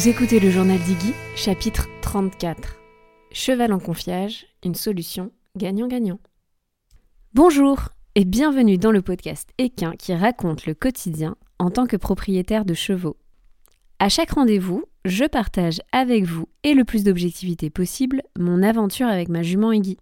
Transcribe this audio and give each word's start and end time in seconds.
Vous 0.00 0.08
écoutez 0.08 0.40
le 0.40 0.48
journal 0.48 0.78
d'Iggy, 0.78 1.12
chapitre 1.36 1.86
34. 2.00 2.80
Cheval 3.32 3.70
en 3.70 3.78
confiage, 3.78 4.46
une 4.64 4.74
solution 4.74 5.30
gagnant-gagnant. 5.58 6.18
Bonjour 7.34 7.90
et 8.14 8.24
bienvenue 8.24 8.78
dans 8.78 8.92
le 8.92 9.02
podcast 9.02 9.50
Équin 9.58 9.92
qui 9.98 10.14
raconte 10.14 10.64
le 10.64 10.72
quotidien 10.72 11.36
en 11.58 11.70
tant 11.70 11.86
que 11.86 11.98
propriétaire 11.98 12.64
de 12.64 12.72
chevaux. 12.72 13.18
À 13.98 14.08
chaque 14.08 14.30
rendez-vous, 14.30 14.84
je 15.04 15.26
partage 15.26 15.82
avec 15.92 16.24
vous 16.24 16.48
et 16.62 16.72
le 16.72 16.84
plus 16.84 17.04
d'objectivité 17.04 17.68
possible 17.68 18.22
mon 18.38 18.62
aventure 18.62 19.06
avec 19.06 19.28
ma 19.28 19.42
jument 19.42 19.70
Iggy. 19.70 19.98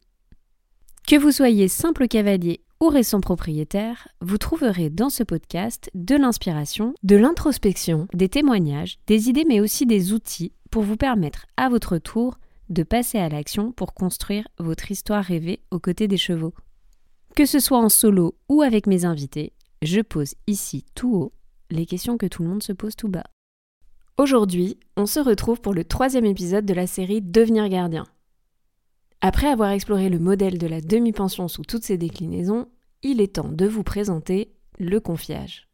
Que 1.09 1.17
vous 1.17 1.33
soyez 1.33 1.67
simple 1.67 2.07
cavalier 2.07 2.61
ou 2.81 2.89
récent 2.89 3.21
propriétaire, 3.21 4.09
vous 4.21 4.39
trouverez 4.39 4.91
dans 4.91 5.11
ce 5.11 5.23
podcast 5.23 5.91
de 5.95 6.15
l'inspiration, 6.15 6.95
de 7.03 7.17
l'introspection, 7.17 8.07
des 8.15 8.29
témoignages, 8.29 8.99
des 9.07 9.29
idées 9.29 9.45
mais 9.47 9.61
aussi 9.61 9.85
des 9.87 10.13
outils 10.13 10.53
pour 10.71 10.83
vous 10.83 10.97
permettre 10.97 11.47
à 11.57 11.69
votre 11.69 11.99
tour 11.99 12.39
de 12.69 12.83
passer 12.83 13.19
à 13.19 13.29
l'action 13.29 13.73
pour 13.73 13.95
construire 13.95 14.47
votre 14.59 14.91
histoire 14.91 15.25
rêvée 15.25 15.61
aux 15.71 15.81
côtés 15.81 16.07
des 16.07 16.17
chevaux. 16.17 16.55
Que 17.35 17.47
ce 17.47 17.59
soit 17.59 17.79
en 17.79 17.89
solo 17.89 18.37
ou 18.49 18.63
avec 18.63 18.87
mes 18.87 19.05
invités, 19.05 19.53
je 19.83 20.01
pose 20.01 20.35
ici 20.47 20.85
tout 20.95 21.15
haut 21.15 21.33
les 21.71 21.87
questions 21.87 22.17
que 22.17 22.27
tout 22.27 22.43
le 22.43 22.49
monde 22.49 22.63
se 22.63 22.73
pose 22.73 22.97
tout 22.97 23.09
bas. 23.09 23.27
Aujourd'hui, 24.17 24.79
on 24.97 25.07
se 25.07 25.21
retrouve 25.21 25.61
pour 25.61 25.75
le 25.75 25.85
troisième 25.85 26.25
épisode 26.25 26.65
de 26.65 26.75
la 26.75 26.87
série 26.87 27.23
Devenir 27.23 27.69
gardien. 27.69 28.05
Après 29.21 29.49
avoir 29.49 29.71
exploré 29.71 30.09
le 30.09 30.19
modèle 30.19 30.59
de 30.59 30.67
la 30.67 30.81
demi-pension 30.81 31.49
sous 31.49 31.63
toutes 31.63 31.85
ses 31.85 31.99
déclinaisons, 31.99 32.67
il 33.03 33.21
est 33.21 33.35
temps 33.35 33.49
de 33.49 33.67
vous 33.67 33.83
présenter 33.83 34.55
le 34.79 35.01
confiage. 35.01 35.69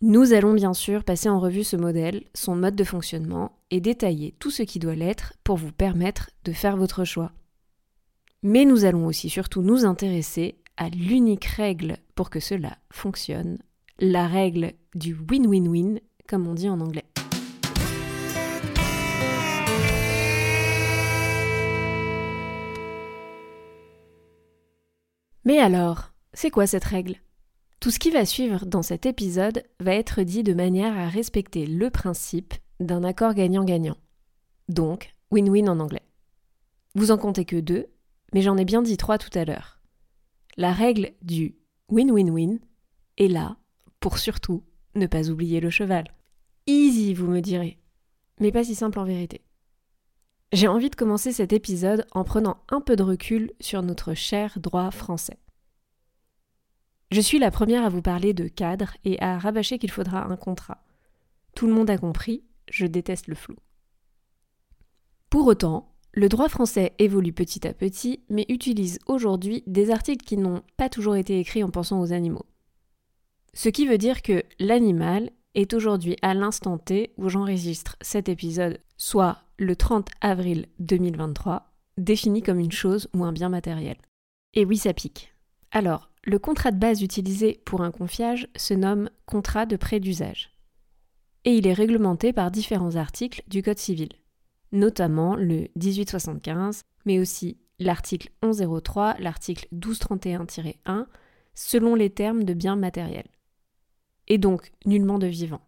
Nous 0.00 0.32
allons 0.32 0.54
bien 0.54 0.74
sûr 0.74 1.02
passer 1.02 1.28
en 1.28 1.40
revue 1.40 1.64
ce 1.64 1.76
modèle, 1.76 2.22
son 2.32 2.54
mode 2.54 2.76
de 2.76 2.84
fonctionnement 2.84 3.58
et 3.70 3.80
détailler 3.80 4.34
tout 4.38 4.50
ce 4.50 4.62
qui 4.62 4.78
doit 4.78 4.94
l'être 4.94 5.34
pour 5.42 5.56
vous 5.56 5.72
permettre 5.72 6.30
de 6.44 6.52
faire 6.52 6.76
votre 6.76 7.04
choix. 7.04 7.32
Mais 8.44 8.64
nous 8.64 8.84
allons 8.84 9.06
aussi 9.06 9.28
surtout 9.28 9.62
nous 9.62 9.84
intéresser 9.84 10.60
à 10.76 10.88
l'unique 10.88 11.46
règle 11.46 11.96
pour 12.14 12.30
que 12.30 12.38
cela 12.38 12.78
fonctionne, 12.92 13.58
la 13.98 14.28
règle 14.28 14.74
du 14.94 15.16
win-win-win, 15.28 15.98
comme 16.28 16.46
on 16.46 16.54
dit 16.54 16.68
en 16.68 16.80
anglais. 16.80 17.04
Mais 25.48 25.60
alors, 25.60 26.12
c'est 26.34 26.50
quoi 26.50 26.66
cette 26.66 26.84
règle? 26.84 27.16
Tout 27.80 27.90
ce 27.90 27.98
qui 27.98 28.10
va 28.10 28.26
suivre 28.26 28.66
dans 28.66 28.82
cet 28.82 29.06
épisode 29.06 29.64
va 29.80 29.94
être 29.94 30.20
dit 30.20 30.42
de 30.42 30.52
manière 30.52 30.94
à 30.94 31.08
respecter 31.08 31.64
le 31.64 31.88
principe 31.88 32.52
d'un 32.80 33.02
accord 33.02 33.32
gagnant-gagnant. 33.32 33.96
Donc, 34.68 35.14
win-win 35.30 35.70
en 35.70 35.80
anglais. 35.80 36.06
Vous 36.94 37.12
en 37.12 37.16
comptez 37.16 37.46
que 37.46 37.56
deux, 37.56 37.86
mais 38.34 38.42
j'en 38.42 38.58
ai 38.58 38.66
bien 38.66 38.82
dit 38.82 38.98
trois 38.98 39.16
tout 39.16 39.30
à 39.38 39.46
l'heure. 39.46 39.80
La 40.58 40.70
règle 40.70 41.12
du 41.22 41.56
win-win-win 41.88 42.58
est 43.16 43.28
là 43.28 43.56
pour 44.00 44.18
surtout 44.18 44.64
ne 44.96 45.06
pas 45.06 45.30
oublier 45.30 45.60
le 45.60 45.70
cheval. 45.70 46.12
Easy, 46.66 47.14
vous 47.14 47.26
me 47.26 47.40
direz, 47.40 47.78
mais 48.38 48.52
pas 48.52 48.64
si 48.64 48.74
simple 48.74 48.98
en 48.98 49.04
vérité. 49.04 49.40
J'ai 50.52 50.66
envie 50.66 50.88
de 50.88 50.96
commencer 50.96 51.30
cet 51.32 51.52
épisode 51.52 52.06
en 52.12 52.24
prenant 52.24 52.62
un 52.70 52.80
peu 52.80 52.96
de 52.96 53.02
recul 53.02 53.52
sur 53.60 53.82
notre 53.82 54.14
cher 54.14 54.58
droit 54.58 54.90
français. 54.90 55.38
Je 57.10 57.20
suis 57.20 57.38
la 57.38 57.50
première 57.50 57.84
à 57.84 57.90
vous 57.90 58.00
parler 58.00 58.32
de 58.32 58.48
cadre 58.48 58.96
et 59.04 59.20
à 59.20 59.38
rabâcher 59.38 59.78
qu'il 59.78 59.90
faudra 59.90 60.24
un 60.24 60.36
contrat. 60.36 60.82
Tout 61.54 61.66
le 61.66 61.74
monde 61.74 61.90
a 61.90 61.98
compris, 61.98 62.44
je 62.70 62.86
déteste 62.86 63.26
le 63.26 63.34
flou. 63.34 63.56
Pour 65.28 65.46
autant, 65.46 65.94
le 66.12 66.30
droit 66.30 66.48
français 66.48 66.94
évolue 66.98 67.34
petit 67.34 67.66
à 67.66 67.74
petit, 67.74 68.24
mais 68.30 68.46
utilise 68.48 68.98
aujourd'hui 69.06 69.62
des 69.66 69.90
articles 69.90 70.24
qui 70.24 70.38
n'ont 70.38 70.62
pas 70.78 70.88
toujours 70.88 71.16
été 71.16 71.38
écrits 71.38 71.62
en 71.62 71.70
pensant 71.70 72.00
aux 72.00 72.14
animaux. 72.14 72.46
Ce 73.52 73.68
qui 73.68 73.86
veut 73.86 73.98
dire 73.98 74.22
que 74.22 74.42
l'animal 74.58 75.30
est 75.54 75.74
aujourd'hui 75.74 76.16
à 76.22 76.32
l'instant 76.32 76.78
T 76.78 77.12
où 77.18 77.28
j'enregistre 77.28 77.96
cet 78.00 78.30
épisode, 78.30 78.80
soit 78.96 79.42
le 79.58 79.74
30 79.74 80.08
avril 80.20 80.66
2023, 80.78 81.72
défini 81.96 82.42
comme 82.42 82.60
une 82.60 82.72
chose 82.72 83.08
ou 83.12 83.24
un 83.24 83.32
bien 83.32 83.48
matériel. 83.48 83.96
Et 84.54 84.64
oui, 84.64 84.76
ça 84.76 84.94
pique. 84.94 85.34
Alors, 85.72 86.10
le 86.24 86.38
contrat 86.38 86.70
de 86.70 86.78
base 86.78 87.02
utilisé 87.02 87.60
pour 87.64 87.82
un 87.82 87.90
confiage 87.90 88.48
se 88.56 88.74
nomme 88.74 89.10
contrat 89.26 89.66
de 89.66 89.76
prêt 89.76 90.00
d'usage. 90.00 90.50
Et 91.44 91.56
il 91.56 91.66
est 91.66 91.72
réglementé 91.72 92.32
par 92.32 92.50
différents 92.50 92.96
articles 92.96 93.42
du 93.48 93.62
Code 93.62 93.78
civil, 93.78 94.10
notamment 94.72 95.34
le 95.34 95.68
1875, 95.76 96.84
mais 97.04 97.18
aussi 97.18 97.58
l'article 97.78 98.30
1103, 98.42 99.16
l'article 99.18 99.66
1231-1, 99.74 101.06
selon 101.54 101.94
les 101.94 102.10
termes 102.10 102.44
de 102.44 102.54
bien 102.54 102.76
matériel. 102.76 103.26
Et 104.28 104.38
donc 104.38 104.70
nullement 104.84 105.18
de 105.18 105.26
vivant. 105.26 105.62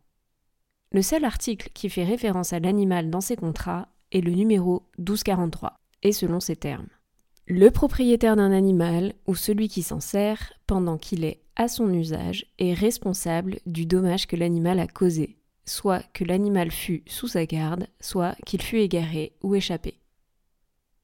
Le 0.92 1.02
seul 1.02 1.24
article 1.24 1.70
qui 1.72 1.88
fait 1.88 2.02
référence 2.02 2.52
à 2.52 2.58
l'animal 2.58 3.10
dans 3.10 3.20
ces 3.20 3.36
contrats 3.36 3.86
est 4.10 4.20
le 4.20 4.32
numéro 4.32 4.82
1243, 4.98 5.78
et 6.02 6.10
selon 6.10 6.40
ces 6.40 6.56
termes. 6.56 6.88
Le 7.46 7.70
propriétaire 7.70 8.34
d'un 8.34 8.50
animal 8.50 9.14
ou 9.28 9.36
celui 9.36 9.68
qui 9.68 9.82
s'en 9.82 10.00
sert 10.00 10.52
pendant 10.66 10.98
qu'il 10.98 11.24
est 11.24 11.42
à 11.54 11.68
son 11.68 11.92
usage 11.94 12.46
est 12.58 12.74
responsable 12.74 13.60
du 13.66 13.86
dommage 13.86 14.26
que 14.26 14.34
l'animal 14.34 14.80
a 14.80 14.88
causé, 14.88 15.36
soit 15.64 16.02
que 16.12 16.24
l'animal 16.24 16.72
fût 16.72 17.04
sous 17.06 17.28
sa 17.28 17.46
garde, 17.46 17.86
soit 18.00 18.34
qu'il 18.44 18.60
fût 18.60 18.78
égaré 18.78 19.32
ou 19.44 19.54
échappé. 19.54 20.00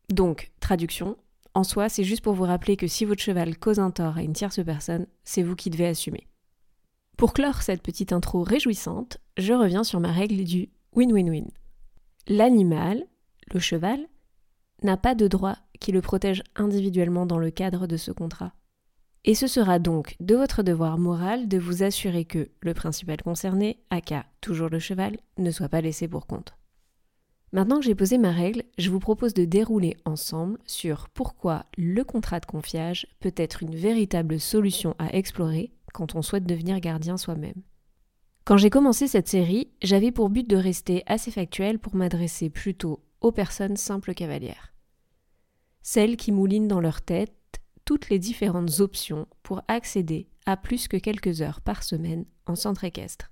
Donc, 0.09 0.51
traduction, 0.59 1.17
en 1.55 1.63
soi, 1.63 1.89
c'est 1.89 2.05
juste 2.05 2.23
pour 2.23 2.35
vous 2.35 2.45
rappeler 2.45 2.77
que 2.77 2.89
si 2.89 3.05
votre 3.05 3.23
cheval 3.23 3.57
cause 3.57 3.79
un 3.79 3.93
tort 3.93 4.17
à 4.17 4.23
une 4.23 4.33
tierce 4.33 4.65
personne, 4.65 5.07
c'est 5.23 5.45
vous 5.45 5.55
qui 5.55 5.71
devez 5.71 5.87
assumer. 5.87 6.27
Pour 7.17 7.33
clore 7.33 7.63
cette 7.63 7.83
petite 7.83 8.13
intro 8.13 8.43
réjouissante, 8.43 9.17
je 9.39 9.55
reviens 9.55 9.85
sur 9.85 10.01
ma 10.01 10.13
règle 10.13 10.45
du 10.45 10.69
win-win-win. 10.95 11.47
L'animal, 12.29 13.07
le 13.55 13.59
cheval, 13.59 14.07
n'a 14.83 14.99
pas 14.99 15.15
de 15.15 15.27
droit 15.27 15.57
qui 15.81 15.93
le 15.93 16.03
protège 16.03 16.43
individuellement 16.57 17.25
dans 17.25 17.39
le 17.39 17.51
cadre 17.51 17.87
de 17.87 17.97
ce 17.97 18.11
contrat. 18.11 18.53
Et 19.25 19.35
ce 19.35 19.47
sera 19.47 19.79
donc 19.79 20.17
de 20.21 20.35
votre 20.35 20.63
devoir 20.63 20.99
moral 20.99 21.49
de 21.49 21.57
vous 21.57 21.83
assurer 21.83 22.27
que 22.27 22.51
le 22.61 22.75
principal 22.75 23.23
concerné, 23.23 23.81
aka 23.89 24.27
toujours 24.43 24.69
le 24.69 24.79
cheval, 24.79 25.17
ne 25.39 25.51
soit 25.51 25.71
pas 25.71 25.81
laissé 25.81 26.09
pour 26.09 26.27
compte. 26.27 26.55
Maintenant 27.57 27.79
que 27.79 27.87
j'ai 27.87 27.95
posé 27.95 28.19
ma 28.19 28.33
règle, 28.33 28.65
je 28.77 28.91
vous 28.91 28.99
propose 28.99 29.33
de 29.33 29.47
dérouler 29.47 29.97
ensemble 30.05 30.59
sur 30.67 31.09
pourquoi 31.09 31.65
le 31.79 32.05
contrat 32.05 32.39
de 32.39 32.45
confiage 32.45 33.07
peut 33.19 33.33
être 33.35 33.63
une 33.63 33.75
véritable 33.75 34.39
solution 34.39 34.95
à 34.99 35.17
explorer 35.17 35.73
quand 35.95 36.15
on 36.15 36.21
souhaite 36.21 36.45
devenir 36.45 36.81
gardien 36.81 37.17
soi-même. 37.17 37.63
Quand 38.45 38.59
j'ai 38.59 38.69
commencé 38.69 39.09
cette 39.09 39.29
série, 39.29 39.71
j'avais 39.83 40.13
pour 40.13 40.29
but 40.29 40.47
de 40.47 40.57
rester 40.59 41.03
assez 41.07 41.31
factuel 41.31 41.79
pour 41.79 41.95
m'adresser 41.95 42.51
plutôt 42.51 43.01
aux 43.23 43.33
personnes 43.33 43.79
simples 43.79 44.13
cavalières. 44.13 44.75
Celles 45.81 46.19
qui 46.19 46.33
moulinent 46.33 46.69
dans 46.69 46.81
leur 46.81 47.01
tête 47.01 47.33
toutes 47.87 48.11
les 48.11 48.19
différentes 48.19 48.81
options 48.81 49.27
pour 49.43 49.63
accéder 49.67 50.29
à 50.45 50.59
plus 50.59 50.89
que 50.89 50.99
quelques 50.99 51.41
heures 51.41 51.63
par 51.63 51.85
semaine 51.85 52.27
en 52.45 52.55
centre 52.55 52.85
équestre. 52.85 53.31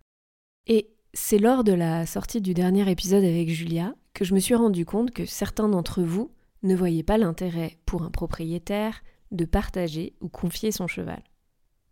Et 0.66 0.94
c'est 1.12 1.38
lors 1.38 1.62
de 1.62 1.72
la 1.72 2.06
sortie 2.06 2.40
du 2.40 2.54
dernier 2.54 2.90
épisode 2.90 3.22
avec 3.22 3.50
Julia 3.50 3.94
que 4.14 4.24
je 4.24 4.34
me 4.34 4.40
suis 4.40 4.54
rendu 4.54 4.86
compte 4.86 5.10
que 5.10 5.26
certains 5.26 5.68
d'entre 5.68 6.02
vous 6.02 6.30
ne 6.62 6.74
voyaient 6.74 7.02
pas 7.02 7.18
l'intérêt 7.18 7.76
pour 7.84 8.02
un 8.02 8.10
propriétaire 8.10 9.02
de 9.32 9.44
partager 9.44 10.14
ou 10.20 10.28
confier 10.28 10.72
son 10.72 10.86
cheval. 10.86 11.22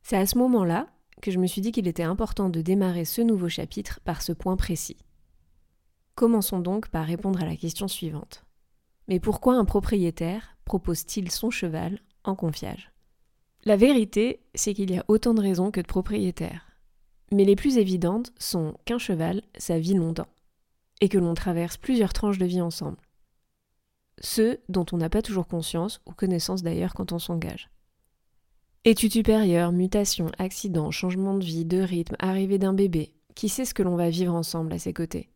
C'est 0.02 0.16
à 0.16 0.26
ce 0.26 0.38
moment-là 0.38 0.88
que 1.20 1.30
je 1.30 1.38
me 1.38 1.46
suis 1.46 1.60
dit 1.60 1.72
qu'il 1.72 1.88
était 1.88 2.02
important 2.02 2.48
de 2.48 2.62
démarrer 2.62 3.04
ce 3.04 3.20
nouveau 3.20 3.48
chapitre 3.48 4.00
par 4.04 4.22
ce 4.22 4.32
point 4.32 4.56
précis. 4.56 4.96
Commençons 6.14 6.60
donc 6.60 6.88
par 6.88 7.06
répondre 7.06 7.42
à 7.42 7.46
la 7.46 7.56
question 7.56 7.88
suivante. 7.88 8.44
Mais 9.08 9.20
pourquoi 9.20 9.56
un 9.56 9.64
propriétaire 9.64 10.56
propose-t-il 10.64 11.30
son 11.30 11.50
cheval 11.50 12.00
en 12.24 12.34
confiage? 12.34 12.92
La 13.64 13.76
vérité, 13.76 14.40
c'est 14.54 14.74
qu'il 14.74 14.90
y 14.90 14.98
a 14.98 15.04
autant 15.08 15.34
de 15.34 15.40
raisons 15.40 15.70
que 15.70 15.80
de 15.80 15.86
propriétaires. 15.86 16.66
Mais 17.32 17.44
les 17.44 17.56
plus 17.56 17.78
évidentes 17.78 18.32
sont 18.38 18.74
qu'un 18.84 18.98
cheval, 18.98 19.42
ça 19.56 19.78
vit 19.78 19.94
longtemps, 19.94 20.28
et 21.02 21.08
que 21.08 21.18
l'on 21.18 21.34
traverse 21.34 21.76
plusieurs 21.76 22.12
tranches 22.12 22.38
de 22.38 22.46
vie 22.46 22.60
ensemble. 22.60 22.96
Ceux 24.20 24.60
dont 24.68 24.86
on 24.92 24.98
n'a 24.98 25.10
pas 25.10 25.20
toujours 25.20 25.48
conscience 25.48 26.00
ou 26.06 26.12
connaissance 26.12 26.62
d'ailleurs 26.62 26.94
quand 26.94 27.10
on 27.10 27.18
s'engage. 27.18 27.70
Études 28.84 29.12
supérieures, 29.12 29.72
mutations, 29.72 30.30
accidents, 30.38 30.92
changement 30.92 31.36
de 31.36 31.44
vie, 31.44 31.64
de 31.64 31.80
rythme, 31.80 32.14
arrivée 32.20 32.58
d'un 32.58 32.72
bébé, 32.72 33.14
qui 33.34 33.48
sait 33.48 33.64
ce 33.64 33.74
que 33.74 33.82
l'on 33.82 33.96
va 33.96 34.10
vivre 34.10 34.32
ensemble 34.32 34.72
à 34.72 34.78
ses 34.78 34.92
côtés 34.92 35.28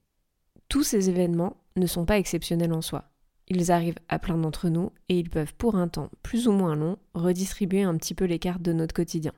Tous 0.69 0.85
ces 0.85 1.11
événements 1.11 1.57
ne 1.75 1.89
sont 1.89 2.05
pas 2.05 2.19
exceptionnels 2.19 2.73
en 2.73 2.81
soi. 2.81 3.11
Ils 3.49 3.73
arrivent 3.73 3.99
à 4.09 4.21
plein 4.21 4.39
d'entre 4.39 4.69
nous 4.69 4.93
et 5.09 5.19
ils 5.19 5.31
peuvent 5.31 5.55
pour 5.55 5.75
un 5.75 5.89
temps 5.89 6.11
plus 6.23 6.47
ou 6.47 6.53
moins 6.53 6.77
long 6.77 6.97
redistribuer 7.15 7.83
un 7.83 7.97
petit 7.97 8.15
peu 8.15 8.25
les 8.25 8.39
cartes 8.39 8.63
de 8.63 8.73
notre 8.73 8.95
quotidien. 8.95 9.33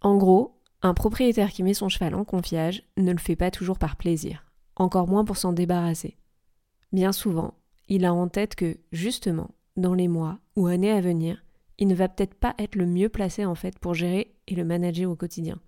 En 0.00 0.16
gros, 0.16 0.60
un 0.82 0.94
propriétaire 0.94 1.52
qui 1.52 1.62
met 1.62 1.74
son 1.74 1.88
cheval 1.88 2.16
en 2.16 2.24
confiage 2.24 2.82
ne 2.96 3.12
le 3.12 3.18
fait 3.18 3.36
pas 3.36 3.52
toujours 3.52 3.78
par 3.78 3.94
plaisir. 3.94 4.44
Encore 4.76 5.08
moins 5.08 5.24
pour 5.24 5.36
s'en 5.36 5.52
débarrasser. 5.52 6.16
Bien 6.92 7.12
souvent, 7.12 7.54
il 7.88 8.04
a 8.04 8.14
en 8.14 8.28
tête 8.28 8.54
que, 8.54 8.78
justement, 8.92 9.50
dans 9.76 9.94
les 9.94 10.08
mois 10.08 10.38
ou 10.56 10.66
années 10.66 10.92
à 10.92 11.00
venir, 11.00 11.44
il 11.78 11.88
ne 11.88 11.94
va 11.94 12.08
peut-être 12.08 12.34
pas 12.34 12.54
être 12.58 12.76
le 12.76 12.86
mieux 12.86 13.08
placé 13.08 13.44
en 13.44 13.54
fait 13.54 13.78
pour 13.78 13.94
gérer 13.94 14.34
et 14.46 14.54
le 14.54 14.64
manager 14.64 15.10
au 15.10 15.16
quotidien. 15.16 15.58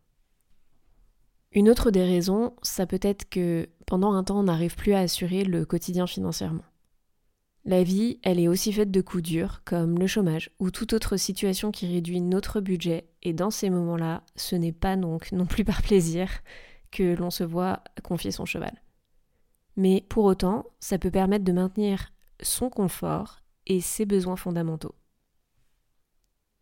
Une 1.52 1.70
autre 1.70 1.90
des 1.90 2.02
raisons, 2.02 2.54
ça 2.62 2.86
peut 2.86 3.00
être 3.00 3.28
que 3.28 3.68
pendant 3.86 4.12
un 4.12 4.24
temps 4.24 4.40
on 4.40 4.44
n'arrive 4.44 4.76
plus 4.76 4.92
à 4.92 5.00
assurer 5.00 5.44
le 5.44 5.64
quotidien 5.64 6.06
financièrement. 6.06 6.64
La 7.64 7.82
vie, 7.82 8.18
elle 8.22 8.38
est 8.38 8.48
aussi 8.48 8.72
faite 8.72 8.90
de 8.90 9.00
coups 9.00 9.22
durs, 9.22 9.62
comme 9.64 9.98
le 9.98 10.06
chômage 10.06 10.50
ou 10.58 10.70
toute 10.70 10.92
autre 10.92 11.16
situation 11.16 11.70
qui 11.70 11.86
réduit 11.86 12.20
notre 12.20 12.60
budget, 12.60 13.08
et 13.22 13.32
dans 13.32 13.50
ces 13.50 13.70
moments-là, 13.70 14.22
ce 14.36 14.54
n'est 14.54 14.72
pas 14.72 14.96
donc 14.96 15.32
non 15.32 15.46
plus 15.46 15.64
par 15.64 15.80
plaisir 15.80 16.28
que 16.90 17.16
l'on 17.16 17.30
se 17.30 17.42
voit 17.42 17.82
confier 18.02 18.30
son 18.30 18.44
cheval. 18.44 18.83
Mais 19.76 20.04
pour 20.08 20.24
autant, 20.24 20.66
ça 20.80 20.98
peut 20.98 21.10
permettre 21.10 21.44
de 21.44 21.52
maintenir 21.52 22.12
son 22.40 22.70
confort 22.70 23.40
et 23.66 23.80
ses 23.80 24.06
besoins 24.06 24.36
fondamentaux. 24.36 24.94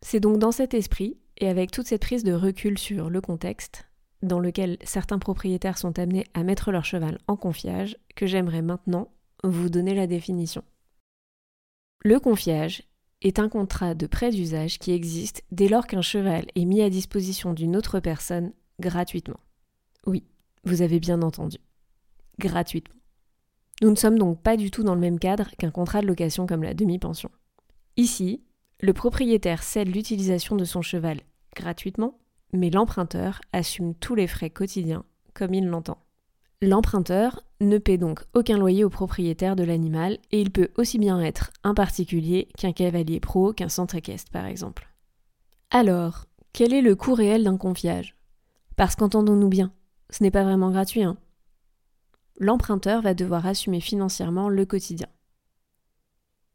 C'est 0.01 0.19
donc 0.19 0.37
dans 0.37 0.51
cet 0.51 0.73
esprit, 0.73 1.17
et 1.37 1.47
avec 1.47 1.71
toute 1.71 1.87
cette 1.87 2.01
prise 2.01 2.23
de 2.23 2.33
recul 2.33 2.77
sur 2.77 3.09
le 3.09 3.21
contexte, 3.21 3.89
dans 4.21 4.39
lequel 4.39 4.77
certains 4.83 5.19
propriétaires 5.19 5.77
sont 5.77 5.97
amenés 5.99 6.25
à 6.33 6.43
mettre 6.43 6.71
leur 6.71 6.85
cheval 6.85 7.19
en 7.27 7.35
confiage, 7.35 7.97
que 8.15 8.25
j'aimerais 8.25 8.61
maintenant 8.61 9.11
vous 9.43 9.69
donner 9.69 9.95
la 9.95 10.07
définition. 10.07 10.63
Le 12.03 12.19
confiage 12.19 12.83
est 13.21 13.39
un 13.39 13.49
contrat 13.49 13.95
de 13.95 14.07
prêt 14.07 14.31
d'usage 14.31 14.79
qui 14.79 14.91
existe 14.91 15.43
dès 15.51 15.67
lors 15.67 15.87
qu'un 15.87 16.01
cheval 16.01 16.45
est 16.55 16.65
mis 16.65 16.81
à 16.81 16.89
disposition 16.89 17.53
d'une 17.53 17.75
autre 17.77 17.99
personne 17.99 18.51
gratuitement. 18.79 19.39
Oui, 20.05 20.23
vous 20.65 20.81
avez 20.81 20.99
bien 20.99 21.21
entendu. 21.21 21.57
Gratuitement. 22.39 22.99
Nous 23.83 23.91
ne 23.91 23.95
sommes 23.95 24.17
donc 24.17 24.41
pas 24.41 24.55
du 24.55 24.71
tout 24.71 24.81
dans 24.81 24.95
le 24.95 25.01
même 25.01 25.19
cadre 25.19 25.49
qu'un 25.57 25.69
contrat 25.69 26.01
de 26.01 26.07
location 26.07 26.47
comme 26.47 26.63
la 26.63 26.73
demi-pension. 26.73 27.29
Ici, 27.97 28.41
le 28.79 28.93
propriétaire 28.93 29.61
cède 29.61 29.93
l'utilisation 29.93 30.55
de 30.55 30.63
son 30.63 30.81
cheval 30.81 31.19
gratuitement, 31.53 32.17
mais 32.53 32.69
l'emprunteur 32.69 33.41
assume 33.51 33.93
tous 33.93 34.15
les 34.15 34.27
frais 34.27 34.49
quotidiens 34.49 35.03
comme 35.33 35.53
il 35.53 35.67
l'entend. 35.67 35.97
L'emprunteur 36.61 37.43
ne 37.59 37.77
paie 37.77 37.97
donc 37.97 38.21
aucun 38.33 38.57
loyer 38.57 38.85
au 38.85 38.89
propriétaire 38.89 39.57
de 39.57 39.65
l'animal 39.65 40.17
et 40.31 40.39
il 40.39 40.49
peut 40.49 40.69
aussi 40.77 40.97
bien 40.97 41.19
être 41.19 41.51
un 41.65 41.73
particulier 41.73 42.47
qu'un 42.57 42.71
cavalier 42.71 43.19
pro, 43.19 43.51
qu'un 43.51 43.67
centre 43.67 43.95
équestre 43.95 44.31
par 44.31 44.45
exemple. 44.45 44.87
Alors, 45.71 46.23
quel 46.53 46.73
est 46.73 46.81
le 46.81 46.95
coût 46.95 47.15
réel 47.15 47.43
d'un 47.43 47.57
confiage? 47.57 48.15
Parce 48.77 48.95
qu'entendons-nous 48.95 49.49
bien, 49.49 49.73
ce 50.09 50.23
n'est 50.23 50.31
pas 50.31 50.45
vraiment 50.45 50.71
gratuit. 50.71 51.03
Hein 51.03 51.17
L'emprunteur 52.37 53.01
va 53.01 53.13
devoir 53.13 53.45
assumer 53.45 53.79
financièrement 53.79 54.49
le 54.49 54.65
quotidien. 54.65 55.07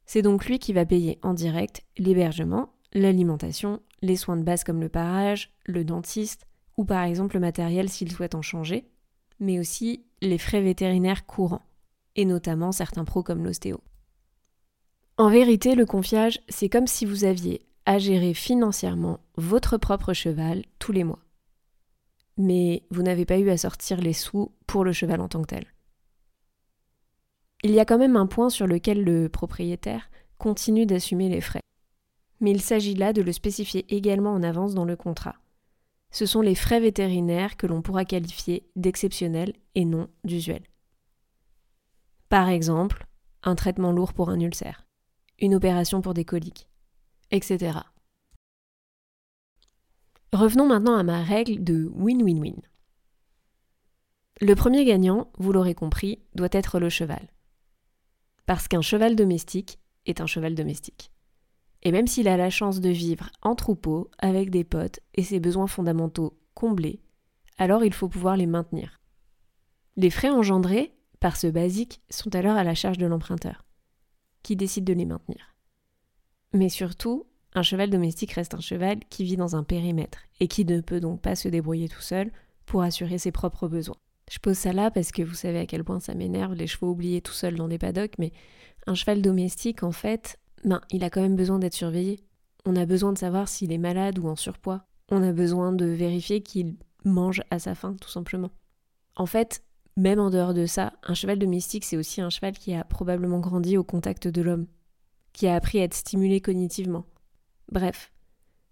C'est 0.05 0.21
donc 0.21 0.45
lui 0.45 0.59
qui 0.59 0.73
va 0.73 0.85
payer 0.85 1.19
en 1.21 1.33
direct 1.33 1.83
l'hébergement, 1.97 2.73
l'alimentation, 2.93 3.79
les 4.01 4.15
soins 4.15 4.37
de 4.37 4.43
base 4.43 4.63
comme 4.63 4.81
le 4.81 4.89
parage, 4.89 5.53
le 5.65 5.83
dentiste, 5.83 6.47
ou 6.77 6.85
par 6.85 7.03
exemple 7.03 7.35
le 7.35 7.41
matériel 7.41 7.89
s'il 7.89 8.11
souhaite 8.11 8.35
en 8.35 8.41
changer, 8.41 8.89
mais 9.39 9.59
aussi 9.59 10.05
les 10.21 10.37
frais 10.37 10.61
vétérinaires 10.61 11.25
courants, 11.25 11.65
et 12.15 12.25
notamment 12.25 12.71
certains 12.71 13.05
pros 13.05 13.23
comme 13.23 13.43
l'ostéo. 13.43 13.81
En 15.17 15.29
vérité, 15.29 15.75
le 15.75 15.85
confiage, 15.85 16.39
c'est 16.49 16.69
comme 16.69 16.87
si 16.87 17.05
vous 17.05 17.25
aviez 17.25 17.61
à 17.85 17.99
gérer 17.99 18.33
financièrement 18.33 19.19
votre 19.35 19.77
propre 19.77 20.13
cheval 20.13 20.63
tous 20.79 20.91
les 20.91 21.03
mois. 21.03 21.19
Mais 22.39 22.83
vous 22.89 23.03
n'avez 23.03 23.25
pas 23.25 23.37
eu 23.37 23.49
à 23.49 23.57
sortir 23.57 24.01
les 24.01 24.13
sous 24.13 24.51
pour 24.65 24.83
le 24.83 24.93
cheval 24.93 25.21
en 25.21 25.27
tant 25.27 25.41
que 25.41 25.47
tel. 25.47 25.65
Il 27.63 27.71
y 27.71 27.79
a 27.79 27.85
quand 27.85 27.97
même 27.97 28.15
un 28.15 28.25
point 28.25 28.49
sur 28.49 28.65
lequel 28.65 29.03
le 29.03 29.27
propriétaire 29.27 30.09
continue 30.37 30.85
d'assumer 30.85 31.27
les 31.27 31.41
frais. 31.41 31.61
Mais 32.39 32.51
il 32.51 32.61
s'agit 32.61 32.95
là 32.95 33.11
de 33.11 33.21
le 33.21 33.33
spécifier 33.33 33.85
également 33.93 34.31
en 34.31 34.41
avance 34.41 34.73
dans 34.73 34.85
le 34.85 34.95
contrat. 34.95 35.35
Ce 36.11 36.25
sont 36.25 36.41
les 36.41 36.55
frais 36.55 36.79
vétérinaires 36.79 37.57
que 37.57 37.67
l'on 37.67 37.81
pourra 37.81 38.05
qualifier 38.05 38.67
d'exceptionnels 38.77 39.53
et 39.75 39.83
non 39.83 40.07
d'usuels. 40.23 40.63
Par 42.29 42.47
exemple, 42.47 43.05
un 43.43 43.55
traitement 43.55 43.91
lourd 43.91 44.13
pour 44.13 44.29
un 44.29 44.39
ulcère, 44.39 44.87
une 45.39 45.55
opération 45.55 46.01
pour 46.01 46.13
des 46.13 46.25
coliques, 46.25 46.69
etc. 47.31 47.79
Revenons 50.33 50.67
maintenant 50.67 50.95
à 50.95 51.03
ma 51.03 51.23
règle 51.23 51.63
de 51.63 51.89
win-win-win. 51.93 52.61
Le 54.41 54.55
premier 54.55 54.85
gagnant, 54.85 55.31
vous 55.37 55.51
l'aurez 55.51 55.75
compris, 55.75 56.19
doit 56.35 56.49
être 56.51 56.79
le 56.79 56.89
cheval 56.89 57.27
parce 58.49 58.67
qu'un 58.67 58.81
cheval 58.81 59.15
domestique 59.15 59.77
est 60.07 60.21
un 60.21 60.25
cheval 60.25 60.55
domestique. 60.55 61.11
Et 61.83 61.91
même 61.91 62.07
s'il 62.07 62.27
a 62.27 62.35
la 62.35 62.49
chance 62.49 62.79
de 62.79 62.89
vivre 62.89 63.29
en 63.43 63.53
troupeau, 63.53 64.09
avec 64.17 64.49
des 64.49 64.63
potes 64.63 65.01
et 65.13 65.21
ses 65.21 65.39
besoins 65.39 65.67
fondamentaux 65.67 66.35
comblés, 66.55 66.99
alors 67.59 67.85
il 67.85 67.93
faut 67.93 68.09
pouvoir 68.09 68.37
les 68.37 68.47
maintenir. 68.47 69.01
Les 69.97 70.09
frais 70.09 70.31
engendrés 70.31 70.95
par 71.19 71.37
ce 71.37 71.45
basique 71.45 72.01
sont 72.09 72.33
alors 72.33 72.57
à 72.57 72.63
la 72.63 72.73
charge 72.73 72.97
de 72.97 73.05
l'emprunteur, 73.05 73.65
qui 74.41 74.55
décide 74.55 74.85
de 74.85 74.93
les 74.93 75.05
maintenir. 75.05 75.55
Mais 76.51 76.69
surtout, 76.69 77.27
un 77.53 77.63
cheval 77.63 77.89
domestique 77.89 78.33
reste 78.33 78.53
un 78.53 78.59
cheval 78.59 78.99
qui 79.09 79.23
vit 79.23 79.37
dans 79.37 79.55
un 79.55 79.63
périmètre 79.63 80.19
et 80.39 80.47
qui 80.47 80.65
ne 80.65 80.81
peut 80.81 80.99
donc 80.99 81.21
pas 81.21 81.35
se 81.35 81.49
débrouiller 81.49 81.89
tout 81.89 82.01
seul 82.01 82.31
pour 82.65 82.83
assurer 82.83 83.17
ses 83.17 83.31
propres 83.31 83.67
besoins. 83.67 83.97
Je 84.31 84.37
pose 84.37 84.57
ça 84.57 84.73
là 84.73 84.91
parce 84.91 85.11
que 85.11 85.23
vous 85.23 85.33
savez 85.33 85.59
à 85.59 85.65
quel 85.65 85.83
point 85.83 85.99
ça 85.99 86.13
m'énerve, 86.13 86.53
les 86.53 86.67
chevaux 86.67 86.91
oubliés 86.91 87.21
tout 87.21 87.33
seuls 87.33 87.55
dans 87.55 87.67
des 87.67 87.79
paddocks, 87.79 88.19
mais 88.19 88.31
un 88.85 88.93
cheval 88.93 89.21
domestique, 89.21 89.83
en 89.83 89.91
fait, 89.91 90.37
ben, 90.63 90.81
il 90.91 91.03
a 91.03 91.09
quand 91.09 91.21
même 91.21 91.35
besoin 91.35 91.59
d'être 91.59 91.73
surveillé. 91.73 92.19
On 92.65 92.75
a 92.75 92.85
besoin 92.85 93.13
de 93.13 93.17
savoir 93.17 93.47
s'il 93.47 93.71
est 93.71 93.79
malade 93.79 94.19
ou 94.19 94.27
en 94.27 94.35
surpoids. 94.35 94.85
On 95.09 95.23
a 95.23 95.31
besoin 95.31 95.71
de 95.71 95.85
vérifier 95.85 96.41
qu'il 96.41 96.75
mange 97.05 97.41
à 97.49 97.57
sa 97.57 97.73
faim, 97.73 97.95
tout 97.99 98.09
simplement. 98.09 98.51
En 99.15 99.25
fait, 99.25 99.63
même 99.97 100.19
en 100.19 100.29
dehors 100.29 100.53
de 100.53 100.65
ça, 100.65 100.93
un 101.03 101.13
cheval 101.13 101.39
domestique, 101.39 101.85
c'est 101.85 101.97
aussi 101.97 102.21
un 102.21 102.29
cheval 102.29 102.53
qui 102.53 102.73
a 102.73 102.83
probablement 102.83 103.39
grandi 103.39 103.77
au 103.77 103.83
contact 103.83 104.27
de 104.27 104.41
l'homme, 104.41 104.67
qui 105.33 105.47
a 105.47 105.55
appris 105.55 105.79
à 105.79 105.83
être 105.83 105.95
stimulé 105.95 106.41
cognitivement. 106.41 107.05
Bref, 107.71 108.11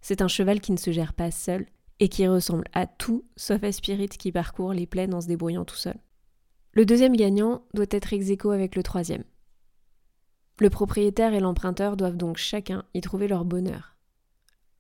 c'est 0.01 0.22
un 0.22 0.27
cheval 0.27 0.60
qui 0.60 0.72
ne 0.72 0.77
se 0.77 0.92
gère 0.92 1.13
pas 1.13 1.32
seul, 1.32 1.66
et 2.00 2.10
qui 2.10 2.27
ressemble 2.27 2.66
à 2.74 2.86
tout 2.86 3.25
sauf 3.36 3.63
à 3.63 3.72
Spirit 3.72 4.10
qui 4.10 4.32
parcourt 4.32 4.74
les 4.74 4.86
plaines 4.86 5.13
en 5.13 5.22
se 5.22 5.27
débrouillant 5.27 5.66
tout 5.66 5.75
seul. 5.75 5.98
Le 6.74 6.86
deuxième 6.86 7.16
gagnant 7.16 7.63
doit 7.74 7.86
être 7.89 8.13
ex 8.13 8.30
avec 8.46 8.75
le 8.75 8.84
troisième. 8.84 9.24
Le 10.60 10.70
propriétaire 10.70 11.34
et 11.34 11.39
l'emprunteur 11.39 11.98
doivent 11.98 12.18
donc 12.18 12.38
chacun 12.38 12.84
y 12.94 13.01
trouver 13.01 13.27
leur 13.27 13.46
bonheur. 13.46 13.96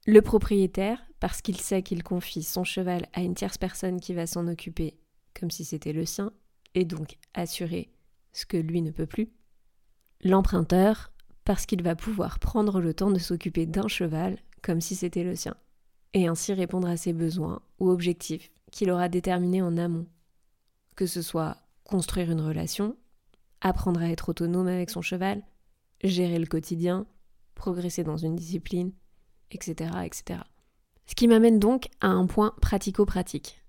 Le 0.05 0.21
propriétaire, 0.21 1.01
parce 1.19 1.41
qu'il 1.41 1.59
sait 1.59 1.83
qu'il 1.83 2.03
confie 2.03 2.43
son 2.43 2.63
cheval 2.63 3.07
à 3.13 3.21
une 3.21 3.35
tierce 3.35 3.57
personne 3.57 3.99
qui 3.99 4.13
va 4.13 4.27
s'en 4.27 4.47
occuper 4.47 4.99
comme 5.39 5.51
si 5.51 5.65
c'était 5.65 5.93
le 5.93 6.05
sien, 6.05 6.31
et 6.73 6.85
donc 6.85 7.17
assurer 7.33 7.91
ce 8.33 8.45
que 8.45 8.57
lui 8.57 8.81
ne 8.81 8.91
peut 8.91 9.05
plus. 9.05 9.29
L'emprunteur, 10.23 11.11
parce 11.47 11.65
qu'il 11.65 11.81
va 11.81 11.95
pouvoir 11.95 12.39
prendre 12.39 12.81
le 12.81 12.93
temps 12.93 13.09
de 13.09 13.19
s'occuper 13.19 13.65
d'un 13.65 13.87
cheval 13.87 14.37
comme 14.61 14.81
si 14.81 14.95
c'était 14.95 15.23
le 15.23 15.33
sien 15.33 15.55
et 16.13 16.27
ainsi 16.27 16.51
répondre 16.51 16.89
à 16.89 16.97
ses 16.97 17.13
besoins 17.13 17.61
ou 17.79 17.89
objectifs 17.89 18.51
qu'il 18.69 18.91
aura 18.91 19.07
déterminés 19.07 19.61
en 19.61 19.77
amont. 19.77 20.07
Que 20.97 21.05
ce 21.05 21.21
soit 21.21 21.55
construire 21.85 22.31
une 22.31 22.41
relation, 22.41 22.97
apprendre 23.61 24.01
à 24.01 24.09
être 24.09 24.27
autonome 24.27 24.67
avec 24.67 24.89
son 24.89 25.01
cheval, 25.01 25.41
gérer 26.03 26.37
le 26.37 26.47
quotidien, 26.47 27.05
progresser 27.55 28.03
dans 28.03 28.17
une 28.17 28.35
discipline, 28.35 28.91
etc. 29.51 29.91
etc. 30.03 30.41
Ce 31.05 31.15
qui 31.15 31.29
m'amène 31.29 31.59
donc 31.59 31.87
à 32.01 32.07
un 32.07 32.25
point 32.25 32.55
pratico-pratique. 32.61 33.63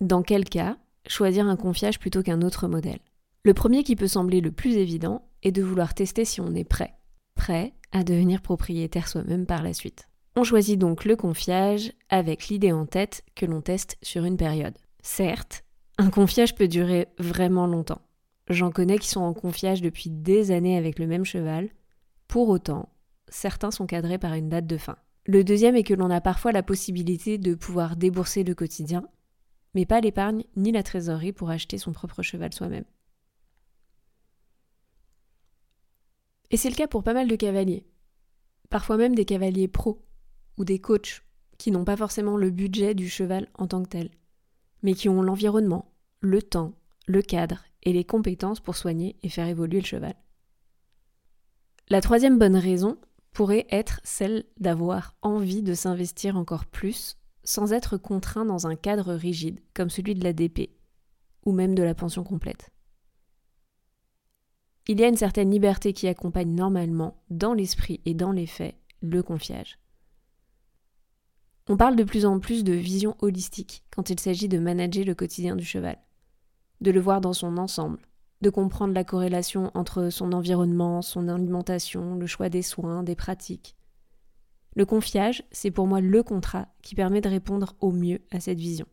Dans 0.00 0.22
quel 0.22 0.44
cas 0.44 0.76
choisir 1.06 1.46
un 1.46 1.56
confiage 1.56 2.00
plutôt 2.00 2.24
qu'un 2.24 2.42
autre 2.42 2.66
modèle? 2.66 2.98
Le 3.44 3.54
premier 3.54 3.84
qui 3.84 3.94
peut 3.94 4.08
sembler 4.08 4.40
le 4.40 4.50
plus 4.50 4.72
évident 4.72 5.29
est 5.42 5.52
de 5.52 5.62
vouloir 5.62 5.94
tester 5.94 6.24
si 6.24 6.40
on 6.40 6.54
est 6.54 6.64
prêt, 6.64 6.94
prêt 7.34 7.72
à 7.92 8.04
devenir 8.04 8.42
propriétaire 8.42 9.08
soi-même 9.08 9.46
par 9.46 9.62
la 9.62 9.72
suite. 9.72 10.08
On 10.36 10.44
choisit 10.44 10.78
donc 10.78 11.04
le 11.04 11.16
confiage 11.16 11.92
avec 12.08 12.48
l'idée 12.48 12.72
en 12.72 12.86
tête 12.86 13.22
que 13.34 13.46
l'on 13.46 13.60
teste 13.60 13.98
sur 14.02 14.24
une 14.24 14.36
période. 14.36 14.78
Certes, 15.02 15.64
un 15.98 16.10
confiage 16.10 16.54
peut 16.54 16.68
durer 16.68 17.08
vraiment 17.18 17.66
longtemps. 17.66 18.02
J'en 18.48 18.70
connais 18.70 18.98
qui 18.98 19.08
sont 19.08 19.20
en 19.20 19.34
confiage 19.34 19.82
depuis 19.82 20.10
des 20.10 20.50
années 20.50 20.76
avec 20.76 20.98
le 20.98 21.06
même 21.06 21.24
cheval. 21.24 21.68
Pour 22.26 22.48
autant, 22.48 22.88
certains 23.28 23.70
sont 23.70 23.86
cadrés 23.86 24.18
par 24.18 24.34
une 24.34 24.48
date 24.48 24.66
de 24.66 24.76
fin. 24.76 24.96
Le 25.26 25.44
deuxième 25.44 25.76
est 25.76 25.82
que 25.82 25.94
l'on 25.94 26.10
a 26.10 26.20
parfois 26.20 26.52
la 26.52 26.62
possibilité 26.62 27.38
de 27.38 27.54
pouvoir 27.54 27.96
débourser 27.96 28.42
le 28.42 28.54
quotidien, 28.54 29.04
mais 29.74 29.86
pas 29.86 30.00
l'épargne 30.00 30.44
ni 30.56 30.72
la 30.72 30.82
trésorerie 30.82 31.32
pour 31.32 31.50
acheter 31.50 31.78
son 31.78 31.92
propre 31.92 32.22
cheval 32.22 32.52
soi-même. 32.52 32.84
Et 36.50 36.56
c'est 36.56 36.70
le 36.70 36.74
cas 36.74 36.88
pour 36.88 37.02
pas 37.02 37.14
mal 37.14 37.28
de 37.28 37.36
cavaliers, 37.36 37.86
parfois 38.68 38.96
même 38.96 39.14
des 39.14 39.24
cavaliers 39.24 39.68
pros, 39.68 40.02
ou 40.56 40.64
des 40.64 40.80
coachs 40.80 41.22
qui 41.58 41.70
n'ont 41.70 41.84
pas 41.84 41.96
forcément 41.96 42.36
le 42.36 42.50
budget 42.50 42.94
du 42.94 43.08
cheval 43.08 43.48
en 43.54 43.66
tant 43.66 43.82
que 43.82 43.88
tel, 43.88 44.10
mais 44.82 44.94
qui 44.94 45.08
ont 45.08 45.22
l'environnement, 45.22 45.92
le 46.20 46.42
temps, 46.42 46.72
le 47.06 47.22
cadre 47.22 47.64
et 47.82 47.92
les 47.92 48.04
compétences 48.04 48.60
pour 48.60 48.76
soigner 48.76 49.16
et 49.22 49.28
faire 49.28 49.46
évoluer 49.46 49.80
le 49.80 49.86
cheval. 49.86 50.14
La 51.88 52.00
troisième 52.00 52.38
bonne 52.38 52.56
raison 52.56 52.98
pourrait 53.32 53.66
être 53.70 54.00
celle 54.04 54.44
d'avoir 54.58 55.14
envie 55.22 55.62
de 55.62 55.74
s'investir 55.74 56.36
encore 56.36 56.66
plus 56.66 57.16
sans 57.42 57.72
être 57.72 57.96
contraint 57.96 58.44
dans 58.44 58.66
un 58.66 58.76
cadre 58.76 59.14
rigide 59.14 59.60
comme 59.74 59.90
celui 59.90 60.14
de 60.14 60.24
la 60.24 60.32
DP 60.32 60.70
ou 61.44 61.52
même 61.52 61.74
de 61.74 61.82
la 61.82 61.94
pension 61.94 62.22
complète. 62.22 62.70
Il 64.90 64.98
y 64.98 65.04
a 65.04 65.08
une 65.08 65.16
certaine 65.16 65.52
liberté 65.52 65.92
qui 65.92 66.08
accompagne 66.08 66.52
normalement, 66.52 67.22
dans 67.30 67.54
l'esprit 67.54 68.00
et 68.06 68.12
dans 68.12 68.32
les 68.32 68.48
faits, 68.48 68.74
le 69.02 69.22
confiage. 69.22 69.78
On 71.68 71.76
parle 71.76 71.94
de 71.94 72.02
plus 72.02 72.26
en 72.26 72.40
plus 72.40 72.64
de 72.64 72.72
vision 72.72 73.14
holistique 73.20 73.84
quand 73.92 74.10
il 74.10 74.18
s'agit 74.18 74.48
de 74.48 74.58
manager 74.58 75.04
le 75.04 75.14
quotidien 75.14 75.54
du 75.54 75.64
cheval, 75.64 75.96
de 76.80 76.90
le 76.90 76.98
voir 76.98 77.20
dans 77.20 77.32
son 77.32 77.56
ensemble, 77.56 78.00
de 78.40 78.50
comprendre 78.50 78.92
la 78.92 79.04
corrélation 79.04 79.70
entre 79.74 80.10
son 80.10 80.32
environnement, 80.32 81.02
son 81.02 81.28
alimentation, 81.28 82.16
le 82.16 82.26
choix 82.26 82.48
des 82.48 82.62
soins, 82.62 83.04
des 83.04 83.14
pratiques. 83.14 83.76
Le 84.74 84.86
confiage, 84.86 85.44
c'est 85.52 85.70
pour 85.70 85.86
moi 85.86 86.00
le 86.00 86.24
contrat 86.24 86.66
qui 86.82 86.96
permet 86.96 87.20
de 87.20 87.28
répondre 87.28 87.76
au 87.78 87.92
mieux 87.92 88.22
à 88.32 88.40
cette 88.40 88.58
vision. 88.58 88.86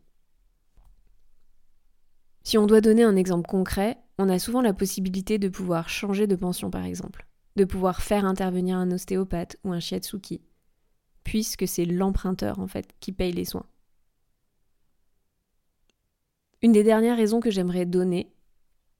Si 2.44 2.56
on 2.56 2.68
doit 2.68 2.82
donner 2.82 3.02
un 3.02 3.16
exemple 3.16 3.48
concret, 3.48 3.98
on 4.18 4.28
a 4.28 4.38
souvent 4.38 4.60
la 4.60 4.74
possibilité 4.74 5.38
de 5.38 5.48
pouvoir 5.48 5.88
changer 5.88 6.26
de 6.26 6.36
pension 6.36 6.70
par 6.70 6.84
exemple, 6.84 7.26
de 7.56 7.64
pouvoir 7.64 8.02
faire 8.02 8.24
intervenir 8.24 8.76
un 8.76 8.90
ostéopathe 8.90 9.56
ou 9.64 9.72
un 9.72 9.80
shiatsuki, 9.80 10.40
puisque 11.24 11.68
c'est 11.68 11.84
l'emprunteur 11.84 12.58
en 12.58 12.66
fait 12.66 12.94
qui 13.00 13.12
paye 13.12 13.32
les 13.32 13.44
soins. 13.44 13.66
Une 16.60 16.72
des 16.72 16.82
dernières 16.82 17.16
raisons 17.16 17.38
que 17.38 17.52
j'aimerais 17.52 17.86
donner, 17.86 18.32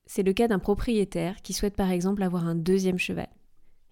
c'est 0.07 0.23
le 0.23 0.33
cas 0.33 0.47
d'un 0.47 0.61
propriétaire 0.61 1.43
qui 1.43 1.53
souhaite 1.53 1.75
par 1.75 1.91
exemple 1.91 2.23
avoir 2.23 2.47
un 2.47 2.55
deuxième 2.55 2.99
cheval 2.99 3.29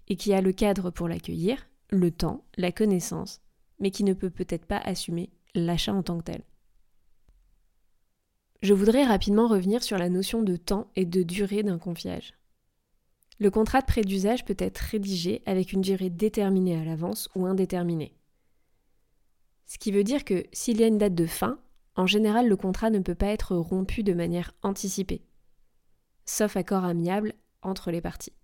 et 0.09 0.17
qui 0.17 0.33
a 0.33 0.41
le 0.41 0.53
cadre 0.53 0.91
pour 0.91 1.09
l'accueillir, 1.09 1.69
le 1.91 2.13
temps, 2.13 2.45
la 2.57 2.71
connaissance, 2.71 3.41
mais 3.81 3.91
qui 3.91 4.05
ne 4.05 4.15
peut 4.15 4.31
peut-être 4.31 4.67
pas 4.67 4.79
assumer 4.79 5.31
l'achat 5.55 5.93
en 5.93 6.05
tant 6.05 6.19
que 6.19 6.25
tel. 6.25 6.43
Je 8.67 8.75
voudrais 8.75 9.05
rapidement 9.05 9.47
revenir 9.47 9.85
sur 9.85 9.97
la 9.97 10.09
notion 10.09 10.43
de 10.43 10.57
temps 10.57 10.91
et 10.97 11.05
de 11.05 11.23
durée 11.23 11.63
d'un 11.63 11.79
confiage. 11.79 12.35
Le 13.39 13.49
contrat 13.49 13.81
de 13.81 13.87
prêt 13.87 14.01
d'usage 14.01 14.45
peut 14.45 14.57
être 14.59 14.79
rédigé 14.79 15.41
avec 15.47 15.73
une 15.73 15.83
durée 15.83 16.11
déterminée 16.11 16.75
à 16.75 16.85
l'avance 16.85 17.29
ou 17.37 17.47
indéterminée. 17.47 18.17
Ce 19.67 19.79
qui 19.79 19.93
veut 19.93 20.03
dire 20.03 20.25
que 20.25 20.47
s'il 20.53 20.81
y 20.81 20.83
a 20.83 20.89
une 20.89 20.99
date 20.99 21.15
de 21.15 21.27
fin, 21.27 21.61
en 21.95 22.09
général 22.09 22.49
le 22.49 22.57
contrat 22.57 22.91
ne 22.91 22.99
peut 22.99 23.15
pas 23.15 23.29
être 23.29 23.55
rompu 23.55 24.03
de 24.03 24.15
manière 24.15 24.53
anticipée, 24.65 25.23
sauf 26.25 26.57
accord 26.57 26.83
amiable 26.83 27.35
entre 27.63 27.93
les 27.93 28.01
parties, 28.01 28.35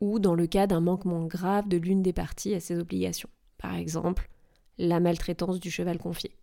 ou 0.00 0.20
dans 0.20 0.36
le 0.36 0.46
cas 0.46 0.68
d'un 0.68 0.78
manquement 0.78 1.26
grave 1.26 1.66
de 1.66 1.78
l'une 1.78 2.04
des 2.04 2.12
parties 2.12 2.54
à 2.54 2.60
ses 2.60 2.78
obligations, 2.78 3.30
par 3.58 3.74
exemple 3.74 4.30
la 4.78 5.00
maltraitance 5.00 5.58
du 5.58 5.72
cheval 5.72 5.98
confié. 5.98 6.36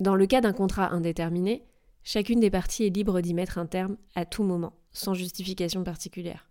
Dans 0.00 0.16
le 0.16 0.26
cas 0.26 0.40
d'un 0.40 0.52
contrat 0.52 0.92
indéterminé, 0.92 1.64
chacune 2.02 2.40
des 2.40 2.50
parties 2.50 2.84
est 2.84 2.96
libre 2.96 3.20
d'y 3.20 3.34
mettre 3.34 3.58
un 3.58 3.66
terme 3.66 3.96
à 4.14 4.24
tout 4.24 4.42
moment, 4.42 4.74
sans 4.92 5.14
justification 5.14 5.84
particulière. 5.84 6.50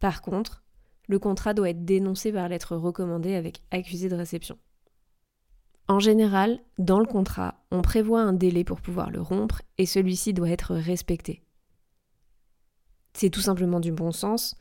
Par 0.00 0.22
contre, 0.22 0.62
le 1.08 1.18
contrat 1.18 1.54
doit 1.54 1.70
être 1.70 1.84
dénoncé 1.84 2.32
par 2.32 2.48
lettre 2.48 2.76
recommandée 2.76 3.34
avec 3.34 3.62
accusé 3.70 4.08
de 4.08 4.14
réception. 4.14 4.58
En 5.88 6.00
général, 6.00 6.60
dans 6.78 6.98
le 6.98 7.06
contrat, 7.06 7.64
on 7.70 7.80
prévoit 7.80 8.20
un 8.20 8.34
délai 8.34 8.62
pour 8.62 8.82
pouvoir 8.82 9.10
le 9.10 9.22
rompre 9.22 9.62
et 9.78 9.86
celui-ci 9.86 10.34
doit 10.34 10.50
être 10.50 10.74
respecté. 10.74 11.42
C'est 13.14 13.30
tout 13.30 13.40
simplement 13.40 13.80
du 13.80 13.90
bon 13.90 14.12
sens 14.12 14.54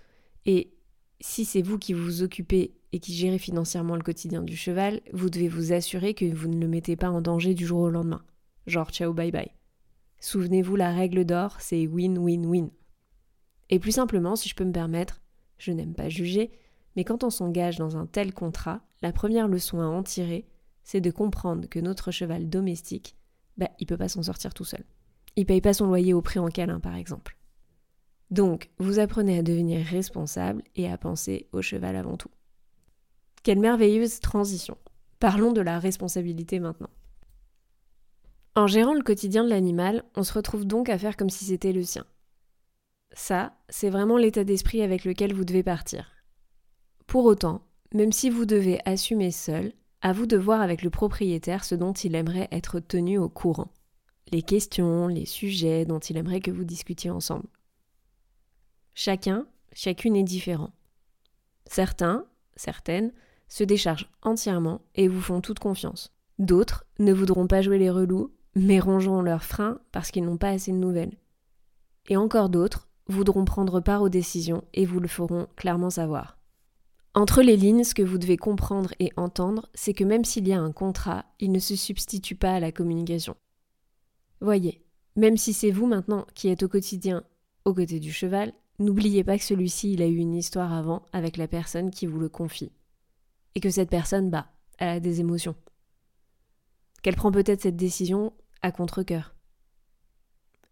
et 0.45 0.73
si 1.19 1.43
c'est 1.43 1.61
vous 1.61 1.77
qui 1.77 1.91
vous 1.91 2.23
occupez 2.23 2.75
et 2.93 2.99
qui 2.99 3.13
gérez 3.13 3.37
financièrement 3.37 3.95
le 3.95 4.03
quotidien 4.03 4.41
du 4.41 4.55
cheval, 4.55 5.01
vous 5.13 5.29
devez 5.29 5.47
vous 5.47 5.73
assurer 5.73 6.13
que 6.13 6.25
vous 6.25 6.47
ne 6.47 6.59
le 6.59 6.67
mettez 6.67 6.95
pas 6.95 7.09
en 7.09 7.21
danger 7.21 7.53
du 7.53 7.65
jour 7.65 7.79
au 7.79 7.89
lendemain. 7.89 8.23
Genre 8.65 8.89
ciao 8.89 9.13
bye 9.13 9.31
bye. 9.31 9.51
Souvenez-vous, 10.19 10.75
la 10.75 10.91
règle 10.91 11.25
d'or, 11.25 11.57
c'est 11.59 11.85
win-win-win. 11.85 12.69
Et 13.69 13.79
plus 13.79 13.91
simplement, 13.91 14.35
si 14.35 14.49
je 14.49 14.55
peux 14.55 14.65
me 14.65 14.71
permettre, 14.71 15.21
je 15.57 15.71
n'aime 15.71 15.93
pas 15.93 16.09
juger, 16.09 16.51
mais 16.95 17.03
quand 17.03 17.23
on 17.23 17.29
s'engage 17.29 17.77
dans 17.77 17.97
un 17.97 18.07
tel 18.07 18.33
contrat, 18.33 18.81
la 19.01 19.11
première 19.11 19.47
leçon 19.47 19.79
à 19.79 19.85
en 19.85 20.01
tirer, 20.03 20.47
c'est 20.83 21.01
de 21.01 21.11
comprendre 21.11 21.67
que 21.67 21.79
notre 21.79 22.11
cheval 22.11 22.49
domestique, 22.49 23.15
bah, 23.57 23.69
il 23.79 23.85
peut 23.85 23.97
pas 23.97 24.07
s'en 24.07 24.23
sortir 24.23 24.53
tout 24.53 24.63
seul. 24.63 24.83
Il 25.35 25.45
paye 25.45 25.61
pas 25.61 25.73
son 25.73 25.85
loyer 25.87 26.13
au 26.13 26.21
prix 26.21 26.39
en 26.39 26.47
câlin, 26.47 26.79
par 26.79 26.95
exemple. 26.95 27.37
Donc, 28.31 28.71
vous 28.79 28.99
apprenez 28.99 29.37
à 29.37 29.43
devenir 29.43 29.85
responsable 29.85 30.63
et 30.75 30.89
à 30.89 30.97
penser 30.97 31.47
au 31.51 31.61
cheval 31.61 31.95
avant 31.95 32.17
tout. 32.17 32.31
Quelle 33.43 33.59
merveilleuse 33.59 34.19
transition. 34.19 34.77
Parlons 35.19 35.51
de 35.51 35.61
la 35.61 35.79
responsabilité 35.79 36.59
maintenant. 36.59 36.89
En 38.55 38.67
gérant 38.67 38.93
le 38.93 39.03
quotidien 39.03 39.43
de 39.43 39.49
l'animal, 39.49 40.03
on 40.15 40.23
se 40.23 40.33
retrouve 40.33 40.65
donc 40.65 40.89
à 40.89 40.97
faire 40.97 41.15
comme 41.15 41.29
si 41.29 41.45
c'était 41.45 41.73
le 41.73 41.83
sien. 41.83 42.05
Ça, 43.13 43.53
c'est 43.69 43.89
vraiment 43.89 44.17
l'état 44.17 44.43
d'esprit 44.43 44.81
avec 44.81 45.05
lequel 45.05 45.33
vous 45.33 45.45
devez 45.45 45.63
partir. 45.63 46.11
Pour 47.05 47.25
autant, 47.25 47.61
même 47.93 48.11
si 48.11 48.29
vous 48.29 48.45
devez 48.45 48.79
assumer 48.85 49.31
seul, 49.31 49.73
à 50.01 50.13
vous 50.13 50.25
de 50.25 50.37
voir 50.37 50.61
avec 50.61 50.81
le 50.81 50.89
propriétaire 50.89 51.63
ce 51.63 51.75
dont 51.75 51.93
il 51.93 52.15
aimerait 52.15 52.47
être 52.51 52.79
tenu 52.79 53.17
au 53.17 53.29
courant. 53.29 53.71
Les 54.31 54.41
questions, 54.41 55.07
les 55.07 55.25
sujets 55.25 55.85
dont 55.85 55.99
il 55.99 56.17
aimerait 56.17 56.41
que 56.41 56.51
vous 56.51 56.65
discutiez 56.65 57.09
ensemble. 57.09 57.47
Chacun, 58.93 59.47
chacune 59.73 60.15
est 60.15 60.23
différent. 60.23 60.71
Certains, 61.65 62.25
certaines, 62.55 63.13
se 63.47 63.63
déchargent 63.63 64.09
entièrement 64.21 64.81
et 64.95 65.07
vous 65.07 65.21
font 65.21 65.41
toute 65.41 65.59
confiance. 65.59 66.13
D'autres 66.39 66.85
ne 66.99 67.13
voudront 67.13 67.47
pas 67.47 67.61
jouer 67.61 67.77
les 67.77 67.89
relous, 67.89 68.31
mais 68.55 68.79
rongeront 68.79 69.21
leurs 69.21 69.43
freins 69.43 69.79
parce 69.91 70.11
qu'ils 70.11 70.25
n'ont 70.25 70.37
pas 70.37 70.49
assez 70.49 70.71
de 70.71 70.77
nouvelles. 70.77 71.17
Et 72.09 72.17
encore 72.17 72.49
d'autres 72.49 72.87
voudront 73.07 73.45
prendre 73.45 73.79
part 73.79 74.01
aux 74.01 74.09
décisions 74.09 74.63
et 74.73 74.85
vous 74.85 74.99
le 74.99 75.07
feront 75.07 75.47
clairement 75.55 75.89
savoir. 75.89 76.37
Entre 77.13 77.41
les 77.41 77.57
lignes, 77.57 77.83
ce 77.83 77.95
que 77.95 78.03
vous 78.03 78.17
devez 78.17 78.37
comprendre 78.37 78.93
et 78.99 79.11
entendre, 79.17 79.69
c'est 79.73 79.93
que 79.93 80.03
même 80.03 80.25
s'il 80.25 80.47
y 80.47 80.53
a 80.53 80.59
un 80.59 80.71
contrat, 80.71 81.25
il 81.39 81.51
ne 81.51 81.59
se 81.59 81.75
substitue 81.75 82.35
pas 82.35 82.53
à 82.53 82.59
la 82.59 82.71
communication. 82.71 83.35
Voyez, 84.39 84.83
même 85.15 85.37
si 85.37 85.53
c'est 85.53 85.71
vous 85.71 85.87
maintenant 85.87 86.27
qui 86.35 86.49
êtes 86.49 86.63
au 86.63 86.67
quotidien 86.67 87.23
aux 87.65 87.73
côtés 87.73 87.99
du 87.99 88.11
cheval, 88.11 88.53
N'oubliez 88.79 89.23
pas 89.23 89.39
que 89.39 89.43
celui-ci, 89.43 89.99
a 89.99 90.05
eu 90.05 90.17
une 90.17 90.35
histoire 90.35 90.71
avant 90.71 91.03
avec 91.11 91.37
la 91.37 91.47
personne 91.47 91.89
qui 91.89 92.05
vous 92.05 92.19
le 92.19 92.29
confie. 92.29 92.71
Et 93.57 93.59
que 93.59 93.71
cette 93.71 93.89
personne, 93.89 94.29
bah, 94.29 94.51
elle 94.77 94.89
a 94.89 94.99
des 94.99 95.19
émotions. 95.19 95.55
Qu'elle 97.01 97.15
prend 97.15 97.31
peut-être 97.31 97.63
cette 97.63 97.75
décision 97.75 98.31
à 98.61 98.71
contre-coeur. 98.71 99.33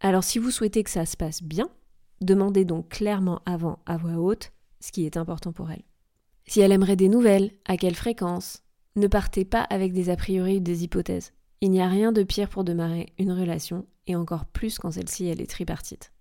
Alors 0.02 0.24
si 0.24 0.38
vous 0.38 0.52
souhaitez 0.52 0.84
que 0.84 0.92
ça 0.92 1.08
se 1.08 1.18
passe 1.18 1.42
bien, 1.42 1.68
demandez 2.22 2.64
donc 2.64 2.90
clairement 2.90 3.42
avant 3.48 3.80
à 3.88 3.98
voix 3.98 4.20
haute 4.20 4.52
ce 4.82 4.92
qui 4.92 5.04
est 5.04 5.18
important 5.18 5.52
pour 5.52 5.72
elle. 5.72 5.82
Si 6.46 6.62
elle 6.62 6.72
aimerait 6.72 6.96
des 6.96 7.10
nouvelles, 7.10 7.54
à 7.66 7.76
quelle 7.76 7.96
fréquence 7.96 8.62
Ne 8.96 9.08
partez 9.08 9.46
pas 9.46 9.62
avec 9.62 9.92
des 9.92 10.12
a 10.12 10.16
priori 10.16 10.58
ou 10.58 10.60
des 10.60 10.84
hypothèses. 10.84 11.34
Il 11.62 11.72
n'y 11.72 11.82
a 11.82 11.90
rien 11.90 12.12
de 12.12 12.22
pire 12.22 12.50
pour 12.50 12.64
démarrer 12.64 13.16
une 13.18 13.32
relation, 13.32 13.88
et 14.06 14.16
encore 14.16 14.46
plus 14.46 14.78
quand 14.78 14.92
celle-ci 14.92 15.26
elle 15.26 15.42
est 15.42 15.50
tripartite. 15.50 16.14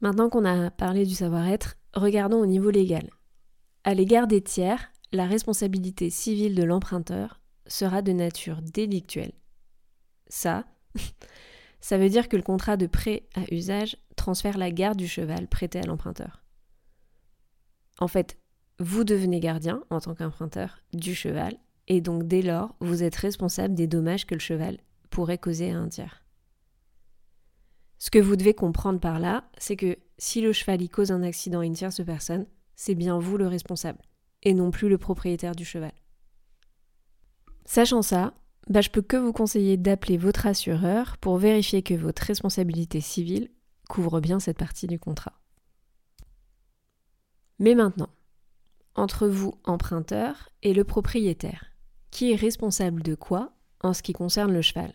Maintenant 0.00 0.30
qu'on 0.30 0.46
a 0.46 0.70
parlé 0.70 1.04
du 1.04 1.14
savoir-être, 1.14 1.76
regardons 1.92 2.40
au 2.40 2.46
niveau 2.46 2.70
légal. 2.70 3.10
À 3.88 3.94
l'égard 3.94 4.26
des 4.26 4.42
tiers, 4.42 4.92
la 5.12 5.24
responsabilité 5.24 6.10
civile 6.10 6.54
de 6.54 6.62
l'emprunteur 6.62 7.40
sera 7.66 8.02
de 8.02 8.12
nature 8.12 8.60
délictuelle. 8.60 9.32
Ça, 10.26 10.66
ça 11.80 11.96
veut 11.96 12.10
dire 12.10 12.28
que 12.28 12.36
le 12.36 12.42
contrat 12.42 12.76
de 12.76 12.86
prêt 12.86 13.26
à 13.34 13.50
usage 13.50 13.96
transfère 14.14 14.58
la 14.58 14.70
garde 14.70 14.98
du 14.98 15.08
cheval 15.08 15.48
prêté 15.48 15.78
à 15.78 15.86
l'emprunteur. 15.86 16.44
En 17.98 18.08
fait, 18.08 18.36
vous 18.78 19.04
devenez 19.04 19.40
gardien, 19.40 19.82
en 19.88 20.00
tant 20.00 20.14
qu'emprunteur, 20.14 20.80
du 20.92 21.14
cheval, 21.14 21.54
et 21.86 22.02
donc 22.02 22.28
dès 22.28 22.42
lors, 22.42 22.76
vous 22.80 23.02
êtes 23.02 23.16
responsable 23.16 23.74
des 23.74 23.86
dommages 23.86 24.26
que 24.26 24.34
le 24.34 24.40
cheval 24.40 24.76
pourrait 25.08 25.38
causer 25.38 25.70
à 25.70 25.78
un 25.78 25.88
tiers. 25.88 26.22
Ce 27.96 28.10
que 28.10 28.18
vous 28.18 28.36
devez 28.36 28.52
comprendre 28.52 29.00
par 29.00 29.18
là, 29.18 29.48
c'est 29.56 29.76
que 29.76 29.96
si 30.18 30.42
le 30.42 30.52
cheval 30.52 30.82
y 30.82 30.90
cause 30.90 31.10
un 31.10 31.22
accident 31.22 31.60
à 31.60 31.64
une 31.64 31.72
tierce 31.72 32.04
personne, 32.04 32.44
c'est 32.78 32.94
bien 32.94 33.18
vous 33.18 33.36
le 33.36 33.48
responsable, 33.48 33.98
et 34.44 34.54
non 34.54 34.70
plus 34.70 34.88
le 34.88 34.98
propriétaire 34.98 35.56
du 35.56 35.64
cheval. 35.64 35.92
Sachant 37.64 38.02
ça, 38.02 38.34
bah, 38.68 38.80
je 38.80 38.88
peux 38.88 39.02
que 39.02 39.16
vous 39.16 39.32
conseiller 39.32 39.76
d'appeler 39.76 40.16
votre 40.16 40.46
assureur 40.46 41.18
pour 41.18 41.38
vérifier 41.38 41.82
que 41.82 41.94
votre 41.94 42.22
responsabilité 42.22 43.00
civile 43.00 43.50
couvre 43.88 44.20
bien 44.20 44.38
cette 44.38 44.58
partie 44.58 44.86
du 44.86 45.00
contrat. 45.00 45.40
Mais 47.58 47.74
maintenant, 47.74 48.10
entre 48.94 49.26
vous, 49.26 49.54
emprunteur, 49.64 50.50
et 50.62 50.72
le 50.72 50.84
propriétaire, 50.84 51.72
qui 52.12 52.30
est 52.30 52.36
responsable 52.36 53.02
de 53.02 53.16
quoi 53.16 53.56
en 53.80 53.92
ce 53.92 54.02
qui 54.02 54.12
concerne 54.12 54.52
le 54.52 54.62
cheval? 54.62 54.92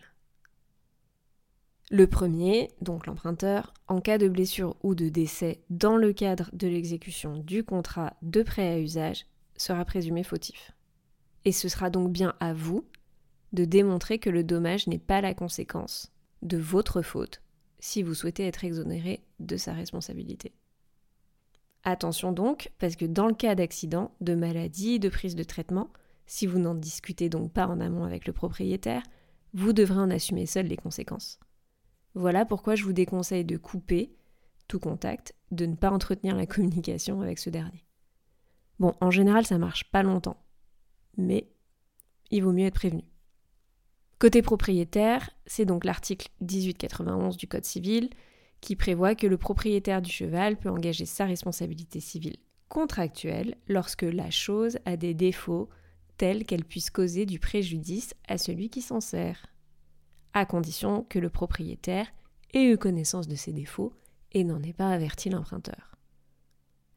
Le 1.90 2.06
premier, 2.06 2.70
donc 2.80 3.06
l'emprunteur, 3.06 3.74
en 3.88 4.00
cas 4.00 4.16
de 4.16 4.28
blessure 4.28 4.76
ou 4.82 4.94
de 4.94 5.10
décès 5.10 5.62
dans 5.68 5.96
le 5.96 6.12
cadre 6.12 6.48
de 6.54 6.66
l'exécution 6.66 7.36
du 7.36 7.62
contrat 7.62 8.16
de 8.22 8.42
prêt 8.42 8.68
à 8.68 8.78
usage, 8.78 9.26
sera 9.56 9.84
présumé 9.84 10.22
fautif. 10.22 10.72
Et 11.44 11.52
ce 11.52 11.68
sera 11.68 11.90
donc 11.90 12.10
bien 12.10 12.34
à 12.40 12.54
vous 12.54 12.86
de 13.52 13.66
démontrer 13.66 14.18
que 14.18 14.30
le 14.30 14.42
dommage 14.42 14.86
n'est 14.86 14.98
pas 14.98 15.20
la 15.20 15.34
conséquence 15.34 16.10
de 16.42 16.56
votre 16.56 17.02
faute 17.02 17.42
si 17.78 18.02
vous 18.02 18.14
souhaitez 18.14 18.46
être 18.46 18.64
exonéré 18.64 19.22
de 19.40 19.58
sa 19.58 19.74
responsabilité. 19.74 20.52
Attention 21.82 22.32
donc, 22.32 22.72
parce 22.78 22.96
que 22.96 23.04
dans 23.04 23.26
le 23.26 23.34
cas 23.34 23.54
d'accident, 23.54 24.10
de 24.22 24.34
maladie, 24.34 24.98
de 24.98 25.10
prise 25.10 25.36
de 25.36 25.44
traitement, 25.44 25.90
si 26.26 26.46
vous 26.46 26.58
n'en 26.58 26.74
discutez 26.74 27.28
donc 27.28 27.52
pas 27.52 27.66
en 27.66 27.78
amont 27.80 28.04
avec 28.04 28.26
le 28.26 28.32
propriétaire, 28.32 29.02
vous 29.52 29.74
devrez 29.74 29.98
en 29.98 30.10
assumer 30.10 30.46
seul 30.46 30.66
les 30.66 30.78
conséquences. 30.78 31.38
Voilà 32.14 32.44
pourquoi 32.44 32.74
je 32.74 32.84
vous 32.84 32.92
déconseille 32.92 33.44
de 33.44 33.56
couper 33.56 34.14
tout 34.68 34.78
contact, 34.78 35.34
de 35.50 35.66
ne 35.66 35.74
pas 35.74 35.90
entretenir 35.90 36.34
la 36.36 36.46
communication 36.46 37.20
avec 37.20 37.38
ce 37.38 37.50
dernier. 37.50 37.84
Bon, 38.78 38.94
en 39.00 39.10
général, 39.10 39.46
ça 39.46 39.58
marche 39.58 39.84
pas 39.90 40.02
longtemps, 40.02 40.42
mais 41.16 41.48
il 42.30 42.42
vaut 42.42 42.52
mieux 42.52 42.66
être 42.66 42.74
prévenu. 42.74 43.04
Côté 44.18 44.42
propriétaire, 44.42 45.30
c'est 45.46 45.64
donc 45.64 45.84
l'article 45.84 46.28
1891 46.40 47.36
du 47.36 47.46
Code 47.46 47.64
civil 47.64 48.10
qui 48.60 48.76
prévoit 48.76 49.14
que 49.14 49.26
le 49.26 49.36
propriétaire 49.36 50.00
du 50.00 50.10
cheval 50.10 50.56
peut 50.56 50.70
engager 50.70 51.04
sa 51.04 51.26
responsabilité 51.26 52.00
civile 52.00 52.36
contractuelle 52.68 53.56
lorsque 53.68 54.02
la 54.02 54.30
chose 54.30 54.78
a 54.86 54.96
des 54.96 55.14
défauts 55.14 55.68
tels 56.16 56.44
qu'elle 56.44 56.64
puisse 56.64 56.90
causer 56.90 57.26
du 57.26 57.38
préjudice 57.38 58.14
à 58.26 58.38
celui 58.38 58.70
qui 58.70 58.80
s'en 58.80 59.00
sert, 59.00 59.46
à 60.34 60.44
condition 60.44 61.06
que 61.08 61.18
le 61.18 61.30
propriétaire 61.30 62.12
ait 62.52 62.64
eu 62.64 62.76
connaissance 62.76 63.28
de 63.28 63.36
ces 63.36 63.52
défauts 63.52 63.92
et 64.32 64.44
n'en 64.44 64.62
ait 64.62 64.72
pas 64.72 64.90
averti 64.90 65.30
l'emprunteur. 65.30 65.96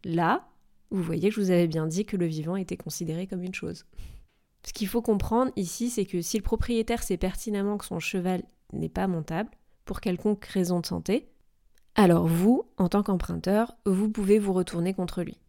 Là, 0.03 0.50
vous 0.89 1.03
voyez 1.03 1.29
que 1.29 1.36
je 1.36 1.41
vous 1.41 1.51
avais 1.51 1.67
bien 1.67 1.88
dit 1.88 2.06
que 2.06 2.17
le 2.17 2.25
vivant 2.25 2.56
était 2.56 2.77
considéré 2.77 3.27
comme 3.27 3.44
une 3.44 3.53
chose. 3.53 3.86
Ce 4.65 4.74
qu'il 4.74 4.88
faut 4.88 5.01
comprendre 5.01 5.51
ici, 5.56 5.89
c'est 5.89 6.06
que 6.06 6.22
si 6.22 6.38
le 6.38 6.44
propriétaire 6.44 7.03
sait 7.03 7.17
pertinemment 7.17 7.77
que 7.77 7.86
son 7.86 8.00
cheval 8.00 8.44
n'est 8.74 8.89
pas 8.89 9.08
montable, 9.08 9.51
pour 9.86 10.01
quelconque 10.01 10.46
raison 10.46 10.82
de 10.82 10.86
santé, 10.86 11.29
alors 11.96 12.27
vous, 12.27 12.63
en 12.77 12.89
tant 12.89 13.03
qu'emprunteur, 13.03 13.77
vous 13.86 14.10
pouvez 14.10 14.39
vous 14.39 14.53
retourner 14.53 14.94
contre 14.94 15.24
lui. 15.24 15.39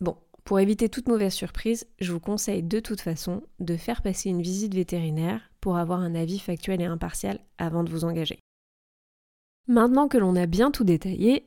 Bon, 0.00 0.16
pour 0.44 0.60
éviter 0.60 0.88
toute 0.88 1.08
mauvaise 1.08 1.34
surprise, 1.34 1.86
je 2.00 2.12
vous 2.12 2.20
conseille 2.20 2.62
de 2.62 2.80
toute 2.80 3.00
façon 3.00 3.42
de 3.58 3.76
faire 3.76 4.02
passer 4.02 4.30
une 4.30 4.42
visite 4.42 4.74
vétérinaire 4.74 5.49
pour 5.60 5.76
avoir 5.76 6.00
un 6.00 6.14
avis 6.14 6.38
factuel 6.38 6.80
et 6.80 6.86
impartial 6.86 7.40
avant 7.58 7.84
de 7.84 7.90
vous 7.90 8.04
engager. 8.04 8.38
Maintenant 9.68 10.08
que 10.08 10.18
l'on 10.18 10.36
a 10.36 10.46
bien 10.46 10.70
tout 10.70 10.84
détaillé, 10.84 11.46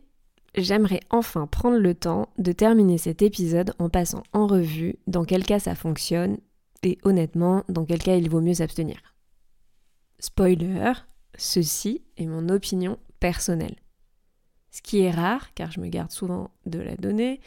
j'aimerais 0.56 1.02
enfin 1.10 1.48
prendre 1.48 1.78
le 1.78 1.96
temps 1.96 2.30
de 2.38 2.52
terminer 2.52 2.98
cet 2.98 3.22
épisode 3.22 3.74
en 3.80 3.90
passant 3.90 4.24
en 4.34 4.48
revue 4.48 4.96
dans 5.08 5.26
quel 5.26 5.44
cas 5.44 5.60
ça 5.60 5.76
fonctionne 5.76 6.38
et 6.84 6.98
honnêtement 7.04 7.64
dans 7.70 7.86
quel 7.86 8.00
cas 8.00 8.16
il 8.16 8.30
vaut 8.30 8.42
mieux 8.42 8.54
s'abstenir. 8.56 8.98
Spoiler, 10.20 10.94
ceci 11.38 12.02
est 12.18 12.28
mon 12.28 12.50
opinion 12.50 12.98
personnelle 13.20 13.76
ce 14.74 14.82
qui 14.82 15.02
est 15.02 15.12
rare, 15.12 15.54
car 15.54 15.72
je 15.72 15.80
me 15.80 15.88
garde 15.88 16.12
souvent 16.12 16.50
de 16.66 16.80
la 16.80 16.96
donner, 16.96 17.40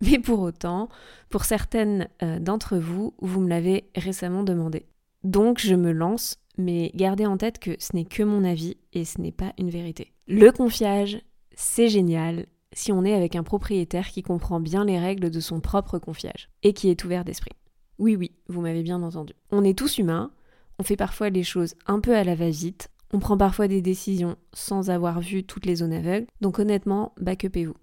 mais 0.00 0.18
pour 0.18 0.40
autant, 0.40 0.88
pour 1.28 1.44
certaines 1.44 2.08
euh, 2.22 2.38
d'entre 2.40 2.78
vous, 2.78 3.14
vous 3.20 3.40
me 3.40 3.48
l'avez 3.48 3.90
récemment 3.94 4.42
demandé. 4.42 4.86
Donc 5.24 5.58
je 5.58 5.74
me 5.74 5.92
lance, 5.92 6.38
mais 6.56 6.90
gardez 6.94 7.26
en 7.26 7.36
tête 7.36 7.58
que 7.58 7.76
ce 7.78 7.94
n'est 7.94 8.04
que 8.04 8.22
mon 8.22 8.44
avis 8.44 8.76
et 8.92 9.04
ce 9.04 9.20
n'est 9.20 9.32
pas 9.32 9.52
une 9.58 9.70
vérité. 9.70 10.12
Le 10.26 10.50
confiage, 10.50 11.20
c'est 11.54 11.88
génial 11.88 12.46
si 12.72 12.92
on 12.92 13.04
est 13.04 13.14
avec 13.14 13.36
un 13.36 13.42
propriétaire 13.42 14.08
qui 14.08 14.22
comprend 14.22 14.60
bien 14.60 14.84
les 14.84 14.98
règles 14.98 15.30
de 15.30 15.40
son 15.40 15.60
propre 15.60 15.98
confiage 15.98 16.48
et 16.62 16.72
qui 16.72 16.88
est 16.88 17.04
ouvert 17.04 17.24
d'esprit. 17.24 17.52
Oui, 17.98 18.16
oui, 18.16 18.32
vous 18.48 18.60
m'avez 18.60 18.82
bien 18.82 19.02
entendu. 19.02 19.34
On 19.50 19.64
est 19.64 19.76
tous 19.76 19.98
humains, 19.98 20.30
on 20.78 20.84
fait 20.84 20.96
parfois 20.96 21.30
les 21.30 21.42
choses 21.42 21.74
un 21.86 22.00
peu 22.00 22.16
à 22.16 22.24
la 22.24 22.34
va-vite, 22.34 22.88
on 23.12 23.18
prend 23.18 23.36
parfois 23.36 23.68
des 23.68 23.82
décisions 23.82 24.36
sans 24.52 24.88
avoir 24.88 25.20
vu 25.20 25.44
toutes 25.44 25.66
les 25.66 25.76
zones 25.76 25.92
aveugles, 25.92 26.26
donc 26.40 26.58
honnêtement, 26.58 27.12
backupez-vous. 27.20 27.76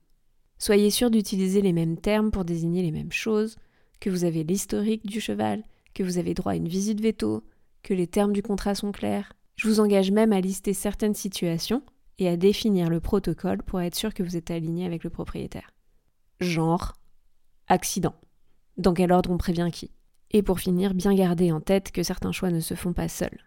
Soyez 0.58 0.90
sûr 0.90 1.12
d'utiliser 1.12 1.62
les 1.62 1.74
mêmes 1.74 1.98
termes 1.98 2.32
pour 2.32 2.46
désigner 2.46 2.82
les 2.82 2.92
mêmes 2.92 3.12
choses, 3.12 3.58
que 4.00 4.10
vous 4.10 4.24
avez 4.24 4.44
l'historique 4.44 5.06
du 5.06 5.22
cheval, 5.22 5.64
que 5.94 6.04
vous 6.04 6.18
avez 6.18 6.34
droit 6.34 6.54
à 6.54 6.56
une 6.56 6.68
visite 6.68 7.02
veto, 7.02 7.44
que 7.84 7.94
les 7.94 8.08
termes 8.08 8.34
du 8.34 8.42
contrat 8.42 8.76
sont 8.76 8.92
clairs. 8.92 9.34
Je 9.56 9.68
vous 9.68 9.80
engage 9.80 10.12
même 10.12 10.34
à 10.34 10.42
lister 10.42 10.74
certaines 10.74 11.16
situations 11.16 11.82
et 12.20 12.28
à 12.28 12.38
définir 12.38 12.90
le 12.90 13.00
protocole 13.00 13.64
pour 13.64 13.82
être 13.82 13.96
sûr 13.96 14.14
que 14.14 14.24
vous 14.24 14.38
êtes 14.38 14.52
aligné 14.52 14.86
avec 14.86 15.04
le 15.04 15.10
propriétaire. 15.10 15.72
Genre, 16.40 16.94
accident. 17.68 18.16
Dans 18.78 18.94
quel 18.94 19.12
ordre 19.12 19.32
on 19.32 19.38
prévient 19.38 19.70
qui? 19.72 19.92
Et 20.32 20.44
pour 20.44 20.60
finir, 20.60 20.94
bien 20.94 21.16
garder 21.16 21.52
en 21.52 21.62
tête 21.62 21.92
que 21.92 22.04
certains 22.04 22.32
choix 22.32 22.52
ne 22.52 22.60
se 22.60 22.74
font 22.74 22.94
pas 22.94 23.08
seuls. 23.08 23.40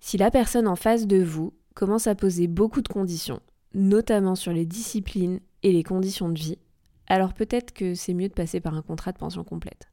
Si 0.00 0.16
la 0.16 0.30
personne 0.30 0.66
en 0.66 0.76
face 0.76 1.06
de 1.06 1.22
vous 1.22 1.54
commence 1.74 2.06
à 2.06 2.14
poser 2.14 2.48
beaucoup 2.48 2.82
de 2.82 2.88
conditions, 2.88 3.40
notamment 3.74 4.34
sur 4.34 4.52
les 4.52 4.66
disciplines 4.66 5.40
et 5.62 5.72
les 5.72 5.84
conditions 5.84 6.28
de 6.28 6.38
vie, 6.38 6.58
alors 7.06 7.34
peut-être 7.34 7.72
que 7.72 7.94
c'est 7.94 8.14
mieux 8.14 8.28
de 8.28 8.34
passer 8.34 8.60
par 8.60 8.74
un 8.74 8.82
contrat 8.82 9.12
de 9.12 9.18
pension 9.18 9.44
complète. 9.44 9.91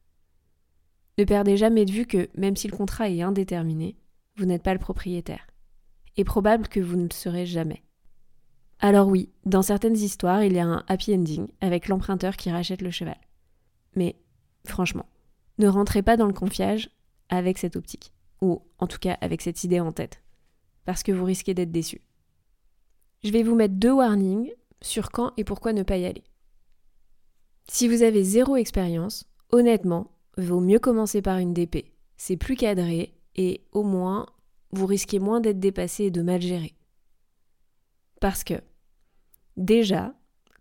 Ne 1.19 1.25
perdez 1.25 1.57
jamais 1.57 1.83
de 1.83 1.91
vue 1.91 2.05
que, 2.05 2.29
même 2.35 2.55
si 2.55 2.69
le 2.69 2.77
contrat 2.77 3.09
est 3.09 3.21
indéterminé, 3.21 3.97
vous 4.37 4.45
n'êtes 4.45 4.63
pas 4.63 4.71
le 4.71 4.79
propriétaire. 4.79 5.47
Et 6.15 6.23
probable 6.23 6.69
que 6.69 6.79
vous 6.79 6.95
ne 6.95 7.03
le 7.03 7.13
serez 7.13 7.45
jamais. 7.45 7.83
Alors 8.79 9.09
oui, 9.09 9.29
dans 9.45 9.61
certaines 9.61 9.97
histoires, 9.97 10.45
il 10.45 10.53
y 10.53 10.59
a 10.59 10.65
un 10.65 10.81
happy 10.87 11.13
ending 11.13 11.49
avec 11.59 11.89
l'emprunteur 11.89 12.37
qui 12.37 12.49
rachète 12.49 12.81
le 12.81 12.89
cheval. 12.89 13.17
Mais 13.97 14.15
franchement, 14.65 15.07
ne 15.57 15.67
rentrez 15.67 16.03
pas 16.03 16.15
dans 16.15 16.25
le 16.25 16.31
confiage 16.31 16.89
avec 17.27 17.57
cette 17.57 17.75
optique 17.75 18.13
ou 18.41 18.61
en 18.77 18.87
tout 18.87 18.99
cas 18.99 19.17
avec 19.19 19.41
cette 19.41 19.65
idée 19.65 19.81
en 19.81 19.91
tête, 19.91 20.23
parce 20.85 21.03
que 21.03 21.11
vous 21.11 21.25
risquez 21.25 21.53
d'être 21.53 21.71
déçu. 21.71 21.99
Je 23.25 23.31
vais 23.31 23.43
vous 23.43 23.55
mettre 23.55 23.75
deux 23.75 23.91
warnings 23.91 24.53
sur 24.81 25.11
quand 25.11 25.33
et 25.35 25.43
pourquoi 25.43 25.73
ne 25.73 25.83
pas 25.83 25.97
y 25.97 26.05
aller. 26.05 26.23
Si 27.67 27.89
vous 27.89 28.03
avez 28.03 28.23
zéro 28.23 28.55
expérience, 28.55 29.29
honnêtement, 29.51 30.11
vaut 30.45 30.59
mieux 30.59 30.79
commencer 30.79 31.21
par 31.21 31.37
une 31.37 31.53
DP. 31.53 31.93
C'est 32.17 32.37
plus 32.37 32.55
cadré 32.55 33.13
et 33.35 33.61
au 33.71 33.83
moins 33.83 34.25
vous 34.71 34.85
risquez 34.85 35.19
moins 35.19 35.41
d'être 35.41 35.59
dépassé 35.59 36.05
et 36.05 36.11
de 36.11 36.21
mal 36.21 36.41
gérer. 36.41 36.75
Parce 38.19 38.43
que, 38.43 38.55
déjà, 39.57 40.13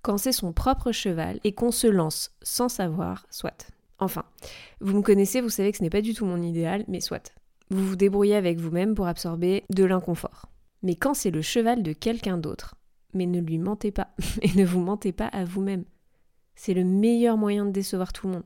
quand 0.02 0.18
c'est 0.18 0.32
son 0.32 0.52
propre 0.52 0.92
cheval 0.92 1.40
et 1.44 1.52
qu'on 1.52 1.70
se 1.70 1.86
lance 1.86 2.30
sans 2.42 2.68
savoir, 2.68 3.26
soit. 3.30 3.70
Enfin, 3.98 4.24
vous 4.80 4.96
me 4.96 5.02
connaissez, 5.02 5.40
vous 5.40 5.50
savez 5.50 5.72
que 5.72 5.78
ce 5.78 5.82
n'est 5.82 5.90
pas 5.90 6.02
du 6.02 6.14
tout 6.14 6.24
mon 6.24 6.40
idéal, 6.40 6.84
mais 6.88 7.00
soit. 7.00 7.34
Vous 7.70 7.84
vous 7.84 7.96
débrouillez 7.96 8.36
avec 8.36 8.58
vous-même 8.58 8.94
pour 8.94 9.06
absorber 9.06 9.64
de 9.70 9.84
l'inconfort. 9.84 10.46
Mais 10.82 10.94
quand 10.94 11.14
c'est 11.14 11.30
le 11.32 11.42
cheval 11.42 11.82
de 11.82 11.92
quelqu'un 11.92 12.38
d'autre, 12.38 12.76
mais 13.12 13.26
ne 13.26 13.40
lui 13.40 13.58
mentez 13.58 13.90
pas 13.90 14.14
et 14.42 14.54
ne 14.54 14.64
vous 14.64 14.80
mentez 14.80 15.12
pas 15.12 15.26
à 15.26 15.44
vous-même. 15.44 15.84
C'est 16.54 16.74
le 16.74 16.84
meilleur 16.84 17.36
moyen 17.36 17.66
de 17.66 17.70
décevoir 17.70 18.12
tout 18.12 18.28
le 18.28 18.34
monde. 18.34 18.44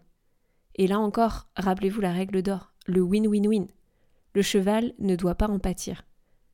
Et 0.76 0.86
là 0.86 0.98
encore, 0.98 1.48
rappelez-vous 1.56 2.00
la 2.00 2.12
règle 2.12 2.42
d'or, 2.42 2.72
le 2.86 3.02
win-win-win. 3.02 3.66
Le 4.34 4.42
cheval 4.42 4.94
ne 4.98 5.16
doit 5.16 5.34
pas 5.34 5.48
en 5.48 5.58
pâtir. 5.58 6.04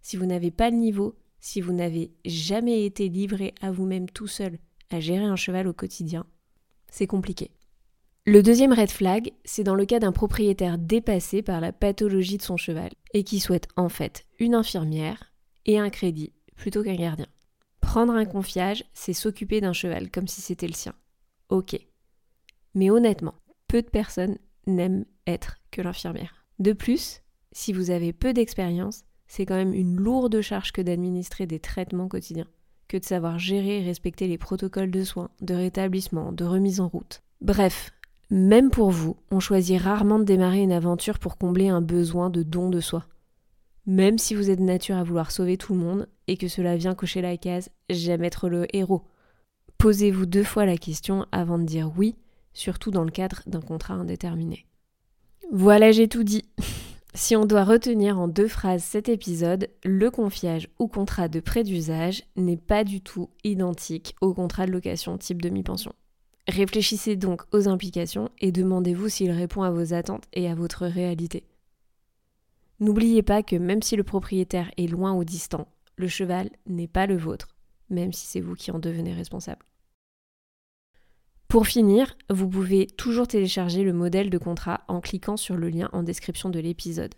Si 0.02 0.16
vous 0.16 0.26
n'avez 0.26 0.50
pas 0.50 0.70
le 0.70 0.76
niveau, 0.76 1.16
si 1.40 1.60
vous 1.60 1.72
n'avez 1.72 2.12
jamais 2.24 2.84
été 2.84 3.08
livré 3.08 3.54
à 3.60 3.70
vous-même 3.70 4.10
tout 4.10 4.26
seul 4.26 4.58
à 4.90 5.00
gérer 5.00 5.24
un 5.24 5.36
cheval 5.36 5.68
au 5.68 5.72
quotidien, 5.72 6.26
c'est 6.90 7.06
compliqué. 7.06 7.50
Le 8.26 8.42
deuxième 8.42 8.72
red 8.72 8.90
flag, 8.90 9.32
c'est 9.44 9.64
dans 9.64 9.74
le 9.74 9.86
cas 9.86 10.00
d'un 10.00 10.12
propriétaire 10.12 10.76
dépassé 10.76 11.42
par 11.42 11.60
la 11.60 11.72
pathologie 11.72 12.36
de 12.36 12.42
son 12.42 12.56
cheval 12.56 12.90
et 13.14 13.24
qui 13.24 13.40
souhaite 13.40 13.68
en 13.76 13.88
fait 13.88 14.26
une 14.38 14.54
infirmière 14.54 15.32
et 15.64 15.78
un 15.78 15.88
crédit 15.90 16.32
plutôt 16.56 16.82
qu'un 16.82 16.96
gardien. 16.96 17.26
Prendre 17.80 18.12
un 18.12 18.26
confiage, 18.26 18.84
c'est 18.92 19.14
s'occuper 19.14 19.60
d'un 19.60 19.72
cheval 19.72 20.10
comme 20.10 20.28
si 20.28 20.42
c'était 20.42 20.66
le 20.66 20.74
sien. 20.74 20.92
Ok. 21.48 21.78
Mais 22.74 22.90
honnêtement, 22.90 23.34
peu 23.68 23.82
de 23.82 23.88
personnes 23.88 24.38
n'aiment 24.66 25.04
être 25.26 25.58
que 25.70 25.82
l'infirmière. 25.82 26.44
De 26.58 26.72
plus, 26.72 27.22
si 27.52 27.72
vous 27.72 27.90
avez 27.90 28.12
peu 28.12 28.32
d'expérience, 28.32 29.04
c'est 29.26 29.46
quand 29.46 29.54
même 29.54 29.74
une 29.74 29.96
lourde 29.96 30.40
charge 30.40 30.72
que 30.72 30.82
d'administrer 30.82 31.46
des 31.46 31.60
traitements 31.60 32.08
quotidiens, 32.08 32.48
que 32.88 32.96
de 32.96 33.04
savoir 33.04 33.38
gérer 33.38 33.80
et 33.80 33.84
respecter 33.84 34.26
les 34.26 34.38
protocoles 34.38 34.90
de 34.90 35.04
soins, 35.04 35.30
de 35.40 35.54
rétablissement, 35.54 36.32
de 36.32 36.44
remise 36.44 36.80
en 36.80 36.88
route. 36.88 37.22
Bref, 37.40 37.92
même 38.30 38.70
pour 38.70 38.90
vous, 38.90 39.16
on 39.30 39.40
choisit 39.40 39.80
rarement 39.80 40.18
de 40.18 40.24
démarrer 40.24 40.60
une 40.60 40.72
aventure 40.72 41.18
pour 41.18 41.38
combler 41.38 41.68
un 41.68 41.80
besoin 41.80 42.30
de 42.30 42.42
don 42.42 42.70
de 42.70 42.80
soi. 42.80 43.06
Même 43.86 44.18
si 44.18 44.34
vous 44.34 44.50
êtes 44.50 44.58
de 44.58 44.64
nature 44.64 44.96
à 44.96 45.04
vouloir 45.04 45.30
sauver 45.30 45.56
tout 45.56 45.72
le 45.72 45.80
monde 45.80 46.08
et 46.26 46.36
que 46.36 46.48
cela 46.48 46.76
vient 46.76 46.94
cocher 46.94 47.22
la 47.22 47.36
case 47.38 47.70
j'aime 47.88 48.24
être 48.24 48.48
le 48.48 48.66
héros. 48.76 49.04
Posez-vous 49.78 50.26
deux 50.26 50.44
fois 50.44 50.66
la 50.66 50.76
question 50.76 51.24
avant 51.32 51.58
de 51.58 51.64
dire 51.64 51.90
oui, 51.96 52.16
surtout 52.52 52.90
dans 52.90 53.04
le 53.04 53.10
cadre 53.10 53.42
d'un 53.46 53.60
contrat 53.60 53.94
indéterminé. 53.94 54.66
Voilà, 55.50 55.92
j'ai 55.92 56.08
tout 56.08 56.24
dit. 56.24 56.44
Si 57.14 57.34
on 57.34 57.46
doit 57.46 57.64
retenir 57.64 58.20
en 58.20 58.28
deux 58.28 58.46
phrases 58.46 58.84
cet 58.84 59.08
épisode, 59.08 59.70
le 59.82 60.08
confiage 60.10 60.68
ou 60.78 60.86
contrat 60.86 61.26
de 61.26 61.40
prêt 61.40 61.64
d'usage 61.64 62.22
n'est 62.36 62.58
pas 62.58 62.84
du 62.84 63.00
tout 63.00 63.30
identique 63.42 64.14
au 64.20 64.34
contrat 64.34 64.66
de 64.66 64.72
location 64.72 65.18
type 65.18 65.42
demi-pension. 65.42 65.92
Réfléchissez 66.46 67.16
donc 67.16 67.42
aux 67.52 67.66
implications 67.66 68.30
et 68.38 68.52
demandez-vous 68.52 69.08
s'il 69.08 69.32
répond 69.32 69.62
à 69.62 69.70
vos 69.70 69.94
attentes 69.94 70.26
et 70.32 70.48
à 70.48 70.54
votre 70.54 70.86
réalité. 70.86 71.44
N'oubliez 72.78 73.22
pas 73.22 73.42
que 73.42 73.56
même 73.56 73.82
si 73.82 73.96
le 73.96 74.04
propriétaire 74.04 74.70
est 74.76 74.86
loin 74.86 75.12
ou 75.12 75.24
distant, 75.24 75.66
le 75.96 76.06
cheval 76.08 76.50
n'est 76.66 76.86
pas 76.86 77.06
le 77.06 77.16
vôtre, 77.16 77.56
même 77.90 78.12
si 78.12 78.26
c'est 78.26 78.40
vous 78.40 78.54
qui 78.54 78.70
en 78.70 78.78
devenez 78.78 79.12
responsable. 79.12 79.64
Pour 81.48 81.66
finir, 81.66 82.14
vous 82.28 82.46
pouvez 82.46 82.86
toujours 82.86 83.26
télécharger 83.26 83.82
le 83.82 83.94
modèle 83.94 84.28
de 84.28 84.36
contrat 84.36 84.82
en 84.86 85.00
cliquant 85.00 85.38
sur 85.38 85.56
le 85.56 85.70
lien 85.70 85.88
en 85.94 86.02
description 86.02 86.50
de 86.50 86.60
l'épisode. 86.60 87.14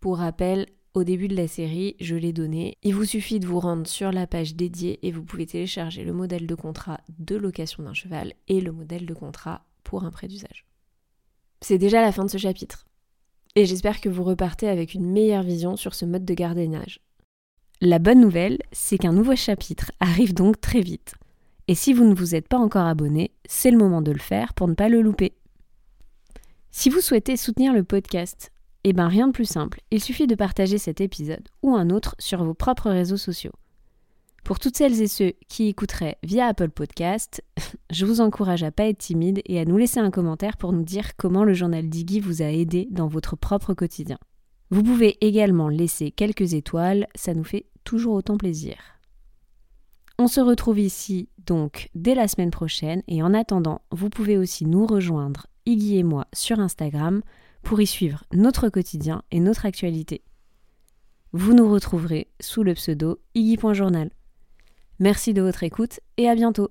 Pour 0.00 0.16
rappel, 0.16 0.66
au 0.94 1.04
début 1.04 1.28
de 1.28 1.36
la 1.36 1.46
série, 1.46 1.94
je 2.00 2.16
l'ai 2.16 2.32
donné. 2.32 2.78
Il 2.82 2.94
vous 2.94 3.04
suffit 3.04 3.38
de 3.38 3.46
vous 3.46 3.60
rendre 3.60 3.86
sur 3.86 4.12
la 4.12 4.26
page 4.26 4.54
dédiée 4.54 4.98
et 5.06 5.12
vous 5.12 5.22
pouvez 5.22 5.44
télécharger 5.44 6.04
le 6.04 6.14
modèle 6.14 6.46
de 6.46 6.54
contrat 6.54 7.00
de 7.18 7.36
location 7.36 7.82
d'un 7.82 7.92
cheval 7.92 8.32
et 8.48 8.62
le 8.62 8.72
modèle 8.72 9.04
de 9.04 9.12
contrat 9.12 9.66
pour 9.84 10.04
un 10.04 10.10
prêt 10.10 10.28
d'usage. 10.28 10.64
C'est 11.60 11.76
déjà 11.76 12.00
la 12.00 12.12
fin 12.12 12.24
de 12.24 12.30
ce 12.30 12.38
chapitre. 12.38 12.86
Et 13.56 13.66
j'espère 13.66 14.00
que 14.00 14.08
vous 14.08 14.24
repartez 14.24 14.68
avec 14.68 14.94
une 14.94 15.06
meilleure 15.06 15.42
vision 15.42 15.76
sur 15.76 15.94
ce 15.94 16.06
mode 16.06 16.24
de 16.24 16.34
gardiennage. 16.34 17.00
La 17.82 17.98
bonne 17.98 18.22
nouvelle, 18.22 18.58
c'est 18.72 18.96
qu'un 18.96 19.12
nouveau 19.12 19.36
chapitre 19.36 19.92
arrive 20.00 20.32
donc 20.32 20.62
très 20.62 20.80
vite. 20.80 21.14
Et 21.68 21.74
si 21.74 21.92
vous 21.92 22.04
ne 22.04 22.14
vous 22.14 22.34
êtes 22.34 22.48
pas 22.48 22.56
encore 22.56 22.86
abonné, 22.86 23.30
c'est 23.46 23.70
le 23.70 23.76
moment 23.76 24.00
de 24.00 24.10
le 24.10 24.18
faire 24.18 24.54
pour 24.54 24.68
ne 24.68 24.74
pas 24.74 24.88
le 24.88 25.02
louper. 25.02 25.34
Si 26.70 26.88
vous 26.88 27.02
souhaitez 27.02 27.36
soutenir 27.36 27.74
le 27.74 27.84
podcast, 27.84 28.52
eh 28.84 28.94
bien 28.94 29.06
rien 29.06 29.26
de 29.26 29.32
plus 29.32 29.44
simple, 29.44 29.82
il 29.90 30.02
suffit 30.02 30.26
de 30.26 30.34
partager 30.34 30.78
cet 30.78 31.02
épisode 31.02 31.46
ou 31.62 31.74
un 31.74 31.90
autre 31.90 32.16
sur 32.18 32.42
vos 32.42 32.54
propres 32.54 32.90
réseaux 32.90 33.18
sociaux. 33.18 33.52
Pour 34.44 34.58
toutes 34.58 34.78
celles 34.78 35.02
et 35.02 35.08
ceux 35.08 35.34
qui 35.48 35.68
écouteraient 35.68 36.16
via 36.22 36.46
Apple 36.46 36.70
Podcast, 36.70 37.44
je 37.90 38.06
vous 38.06 38.22
encourage 38.22 38.62
à 38.62 38.70
pas 38.70 38.86
être 38.86 38.98
timide 38.98 39.42
et 39.44 39.60
à 39.60 39.66
nous 39.66 39.76
laisser 39.76 40.00
un 40.00 40.10
commentaire 40.10 40.56
pour 40.56 40.72
nous 40.72 40.84
dire 40.84 41.16
comment 41.18 41.44
le 41.44 41.52
journal 41.52 41.86
d'Iggy 41.86 42.20
vous 42.20 42.40
a 42.40 42.46
aidé 42.46 42.88
dans 42.90 43.08
votre 43.08 43.36
propre 43.36 43.74
quotidien. 43.74 44.18
Vous 44.70 44.82
pouvez 44.82 45.18
également 45.20 45.68
laisser 45.68 46.12
quelques 46.12 46.54
étoiles, 46.54 47.08
ça 47.14 47.34
nous 47.34 47.44
fait 47.44 47.66
toujours 47.84 48.14
autant 48.14 48.38
plaisir. 48.38 48.97
On 50.20 50.26
se 50.26 50.40
retrouve 50.40 50.80
ici 50.80 51.28
donc 51.46 51.90
dès 51.94 52.16
la 52.16 52.26
semaine 52.26 52.50
prochaine 52.50 53.04
et 53.06 53.22
en 53.22 53.34
attendant, 53.34 53.82
vous 53.92 54.10
pouvez 54.10 54.36
aussi 54.36 54.66
nous 54.66 54.84
rejoindre, 54.84 55.46
Iggy 55.64 55.98
et 55.98 56.02
moi, 56.02 56.26
sur 56.32 56.58
Instagram 56.58 57.22
pour 57.62 57.80
y 57.80 57.86
suivre 57.86 58.24
notre 58.32 58.68
quotidien 58.68 59.22
et 59.30 59.38
notre 59.38 59.64
actualité. 59.64 60.22
Vous 61.32 61.54
nous 61.54 61.70
retrouverez 61.70 62.32
sous 62.40 62.64
le 62.64 62.74
pseudo 62.74 63.20
Iggy.journal. 63.36 64.10
Merci 64.98 65.34
de 65.34 65.42
votre 65.42 65.62
écoute 65.62 66.00
et 66.16 66.28
à 66.28 66.34
bientôt 66.34 66.70